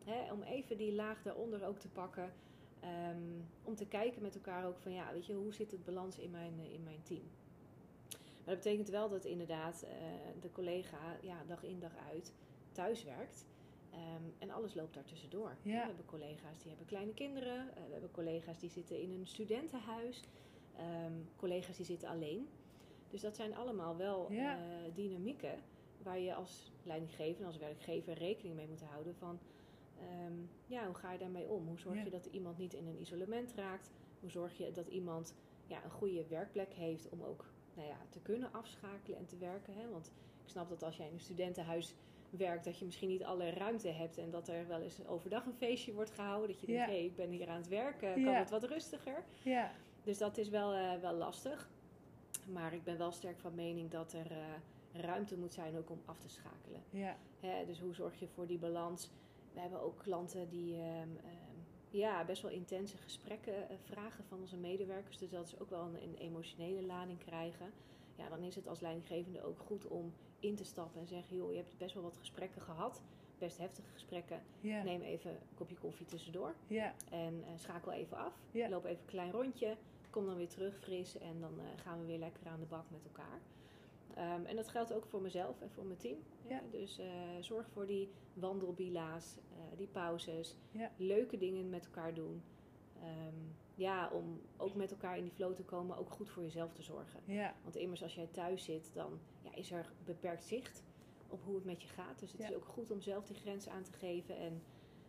[0.06, 2.34] Hè, om even die laag daaronder ook te pakken.
[2.80, 3.18] ehm,
[3.64, 6.32] om te kijken met elkaar ook van ja, weet je, hoe zit het balans in
[6.32, 7.22] mijn, eh, in mijn team?
[8.46, 9.92] Maar dat betekent wel dat inderdaad eh,
[10.40, 12.34] de collega ja, dag in dag uit
[12.72, 13.46] thuis werkt.
[13.92, 15.56] Ehm, en alles loopt daar tussendoor.
[15.62, 15.80] Ja.
[15.80, 17.58] We hebben collega's die hebben kleine kinderen.
[17.76, 20.22] eh, we hebben collega's die zitten in een studentenhuis.
[20.78, 22.48] ehm, collega's die zitten alleen.
[23.10, 24.58] Dus dat zijn allemaal wel Ja.
[24.94, 25.60] dynamieken
[26.04, 29.40] waar je als leidinggever en als werkgever rekening mee moet houden van
[30.10, 30.34] ehm,
[30.68, 31.68] ja, hoe ga je daarmee om?
[31.68, 32.04] Hoe zorg Ja.
[32.04, 33.90] je dat iemand niet in een isolement raakt?
[34.20, 35.36] Hoe zorg je dat iemand
[35.68, 39.74] ja, een goede werkplek heeft om ook nou ja, te kunnen afschakelen en te werken?
[39.74, 39.90] Hè?
[39.90, 40.08] Want
[40.44, 41.96] ik snap dat als jij in een studentenhuis
[42.30, 45.54] werkt, dat je misschien niet alle ruimte hebt en dat er wel eens overdag een
[45.54, 46.48] feestje wordt gehouden.
[46.48, 49.24] Dat je denkt, hé, ik ben hier aan het werken, kan het wat rustiger?
[49.44, 49.72] Ja.
[50.04, 51.70] Dus dat is wel, eh, wel lastig.
[52.52, 54.38] Maar ik ben wel sterk van mening dat er eh,
[55.02, 56.82] ruimte moet zijn ook om af te schakelen.
[56.90, 57.16] Ja.
[57.40, 59.10] Hè, dus hoe zorg je voor die balans?
[59.54, 61.58] We hebben ook klanten die ehm, ehm,
[61.90, 65.18] ja, best wel intense gesprekken eh, vragen van onze medewerkers.
[65.18, 67.72] Dus dat ze ook wel een, een emotionele lading krijgen.
[68.16, 71.36] Ja, dan is het als leidinggevende ook goed om in te stappen en zeggen...
[71.36, 73.02] joh, je hebt best wel wat gesprekken gehad.
[73.38, 74.42] Best heftige gesprekken.
[74.62, 76.56] Neem even een kopje koffie tussendoor.
[76.68, 76.94] Ja.
[77.10, 78.34] En eh, schakel even af.
[78.52, 79.78] Loop even een klein rondje.
[80.10, 81.18] Kom dan weer terug fris.
[81.18, 83.40] En dan eh, gaan we weer lekker aan de bak met elkaar.
[84.16, 86.18] Ehm, en dat geldt ook voor mezelf en voor mijn team.
[86.48, 86.62] Ja.
[86.72, 87.08] Dus eh,
[87.40, 90.56] zorg voor die wandelbila's, eh, die pauzes.
[90.72, 90.92] Ja.
[90.98, 92.44] Leuke dingen met elkaar doen.
[93.00, 93.36] Ehm,
[93.76, 95.98] ja, om ook met elkaar in die flow te komen.
[95.98, 97.20] Ook goed voor jezelf te zorgen.
[97.26, 97.56] Ja.
[97.64, 100.84] Want immers als jij thuis zit, dan ja, is er beperkt zicht
[101.28, 102.20] op hoe het met je gaat.
[102.20, 104.38] Dus het is ook goed om zelf die grens aan te geven.
[104.38, 104.62] En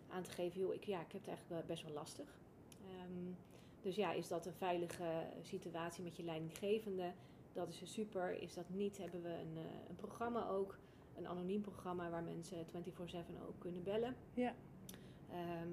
[0.09, 2.39] aan te geven, joh, ik, ja, ik heb het eigenlijk best wel lastig.
[2.89, 3.33] Ehm,
[3.81, 7.13] dus ja, is dat een veilige situatie met je leidinggevende?
[7.53, 8.43] Dat is super.
[8.43, 10.79] Is dat niet, hebben we een, eh, een programma ook.
[11.17, 14.17] Een anoniem programma waar mensen 24-7 ook kunnen bellen.
[14.35, 14.55] Ja.
[15.31, 15.71] Ehm,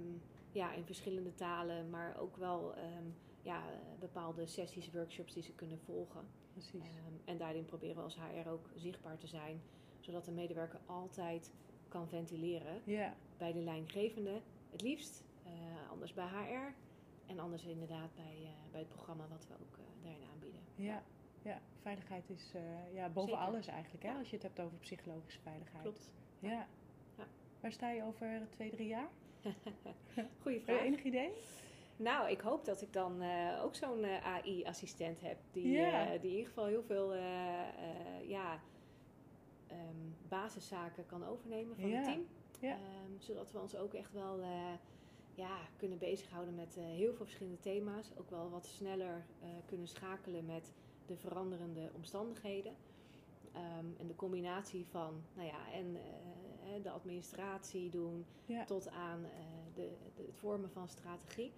[0.51, 3.03] ja, in verschillende talen, maar ook wel ehm,
[3.41, 3.63] ja,
[3.99, 6.21] bepaalde sessies, workshops die ze kunnen volgen.
[6.53, 6.81] Precies.
[6.81, 9.61] Ehm, en daarin proberen we als HR ook zichtbaar te zijn,
[9.99, 11.51] zodat de medewerker altijd
[11.87, 13.15] kan ventileren Ja.
[13.37, 14.41] bij de lijngevende.
[14.69, 15.51] Het liefst, eh,
[15.91, 16.73] anders bij HR
[17.25, 20.61] en anders inderdaad bij, eh, bij het programma wat we ook daarin aanbieden.
[20.75, 21.03] Ja.
[21.41, 21.61] Ja.
[21.81, 23.45] Veiligheid is eh, ja, boven Zeker.
[23.47, 24.11] alles eigenlijk, hè?
[24.11, 24.17] Ja.
[24.17, 25.83] Als je het hebt over psychologische veiligheid.
[25.83, 26.11] Klopt.
[26.39, 26.67] Ja.
[27.17, 27.27] Ja.
[27.59, 29.09] Waar sta je over twee, drie jaar?
[30.41, 30.81] Goeie Heb je vraag.
[30.81, 31.31] enig idee?
[31.95, 35.37] Nou, ik hoop dat ik dan eh, ook zo'n eh, AI-assistent heb.
[35.51, 37.15] Die, die in ieder geval heel veel
[38.27, 38.59] ja,
[39.67, 39.95] ehm,
[40.27, 42.25] basiszaken kan overnemen van het team.
[42.61, 44.39] Ehm, zodat we ons ook echt wel
[45.33, 48.11] ja, kunnen bezighouden met heel veel verschillende thema's.
[48.17, 49.25] Ook wel wat sneller
[49.65, 50.73] kunnen schakelen met
[51.09, 52.75] de veranderende omstandigheden.
[53.53, 58.65] Ehm, en de combinatie van, nou ja, en eh, de administratie doen, Ja.
[58.65, 59.29] tot aan eh,
[59.73, 61.51] de, de- het vormen van strategie.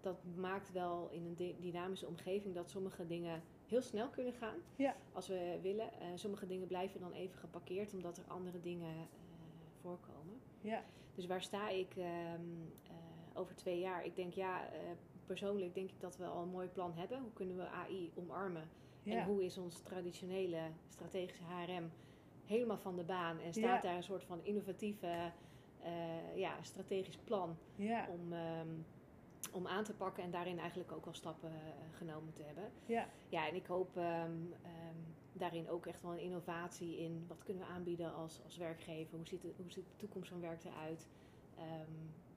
[0.00, 4.56] Dat maakt wel in een dy- dynamische omgeving dat sommige dingen heel snel kunnen gaan.
[4.76, 4.96] Ja.
[5.12, 5.92] Als we willen.
[6.00, 9.08] Eh, sommige dingen blijven dan even geparkeerd omdat er andere dingen
[9.80, 10.40] voorkomen.
[10.60, 10.82] Ja.
[11.14, 12.40] Dus waar sta ik ehm,
[12.82, 12.94] eh,
[13.34, 14.04] over twee jaar?
[14.04, 14.68] Ik denk ja,
[15.26, 17.20] persoonlijk denk ik dat we al een mooi plan hebben.
[17.20, 18.68] Hoe kunnen we AI omarmen?
[19.02, 19.12] Ja.
[19.20, 21.90] En hoe is ons traditionele strategische HRM
[22.44, 23.38] helemaal van de baan?
[23.40, 25.32] En staat daar een soort van innovatieve
[25.82, 27.56] eh, ja, strategisch plan
[28.08, 28.68] om, ehm,
[29.52, 32.70] om aan te pakken en daarin eigenlijk ook al stappen eh, genomen te hebben.
[32.86, 33.08] Ja.
[33.28, 34.32] Ja, en ik hoop ehm,
[34.62, 34.96] ehm,
[35.32, 39.16] daarin ook echt wel een innovatie in wat kunnen we aanbieden als, als werkgever?
[39.16, 41.08] Hoe ziet, de, hoe ziet de toekomst van werk eruit?
[41.56, 41.92] Ehm,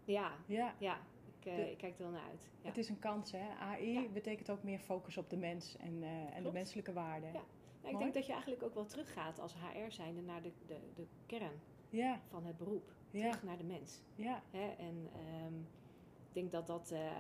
[0.06, 0.76] ja, Ja.
[0.80, 1.00] ja
[1.42, 2.50] ik, eh, De- ik kijk er wel naar uit.
[2.62, 2.68] Ja.
[2.68, 3.50] Het is een kans, hè?
[3.60, 4.08] AI Ja.
[4.08, 7.34] betekent ook meer focus op de mens en, eh, en de menselijke waarden.
[7.34, 7.42] Ja.
[7.82, 10.78] Nou, ik denk dat je eigenlijk ook wel teruggaat als HR zijnde naar de, de,
[10.96, 11.60] de kern.
[11.90, 12.20] ja.
[12.30, 12.94] van het beroep.
[13.12, 13.20] Ja.
[13.20, 14.02] Terug naar de mens.
[14.16, 14.44] Ja.
[14.52, 14.68] Hè?
[14.78, 15.56] En ehm,
[16.28, 17.12] ik denk dat dat eh,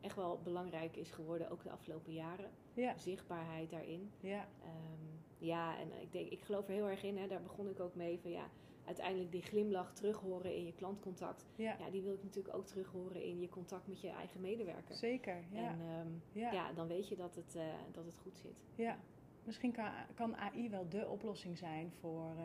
[0.00, 2.50] echt wel belangrijk is geworden, ook de afgelopen jaren.
[2.74, 2.98] Ja.
[2.98, 4.10] Zichtbaarheid daarin.
[4.20, 4.48] Ja.
[4.62, 5.06] Ehm,
[5.38, 7.94] ja, en ik, denk, ik geloof er heel erg in, hè, daar begon ik ook
[7.94, 8.44] mee, van ja,
[8.84, 11.46] uiteindelijk die glimlach terug horen in je klantcontact.
[11.56, 11.76] Ja.
[11.78, 14.94] Ja, die wil ik natuurlijk ook terug horen in je contact met je eigen medewerker.
[14.94, 15.68] Zeker, ja.
[15.68, 16.52] En ehm, ja.
[16.52, 16.72] ja.
[16.72, 18.64] dan weet je dat het, eh, dat het goed zit.
[18.74, 18.98] Ja,
[19.44, 22.44] misschien kan, kan AI wel de oplossing zijn voor eh,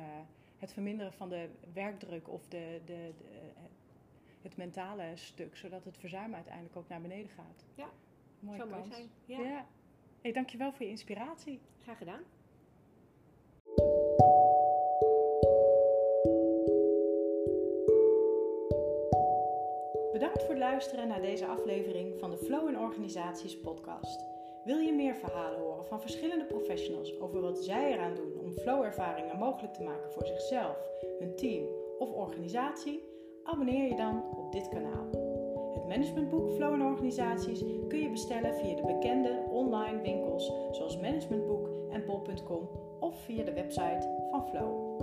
[0.58, 3.64] het verminderen van de werkdruk of de, de, de, eh,
[4.42, 7.66] het mentale stuk, zodat het verzuim uiteindelijk ook naar beneden gaat.
[7.76, 7.90] Ja,
[8.40, 8.96] Mooie zou mooi kans.
[8.96, 9.10] zijn.
[9.26, 9.66] Ja.
[10.22, 11.60] Hey, dankjewel voor je inspiratie.
[11.82, 12.22] Graag gedaan.
[20.18, 24.26] Bedankt voor het luisteren naar deze aflevering van de Flow in Organisaties podcast.
[24.64, 29.38] Wil je meer verhalen horen van verschillende professionals over wat zij eraan doen om flow-ervaringen
[29.38, 30.78] mogelijk te maken voor zichzelf,
[31.20, 31.66] hun team
[31.98, 33.04] of organisatie?
[33.44, 35.06] Abonneer je dan op dit kanaal.
[35.74, 41.70] Het managementboek Flow in Organisaties kun je bestellen via de bekende online winkels zoals Managementboek
[41.90, 42.04] en
[43.00, 44.96] of via de website van Flow.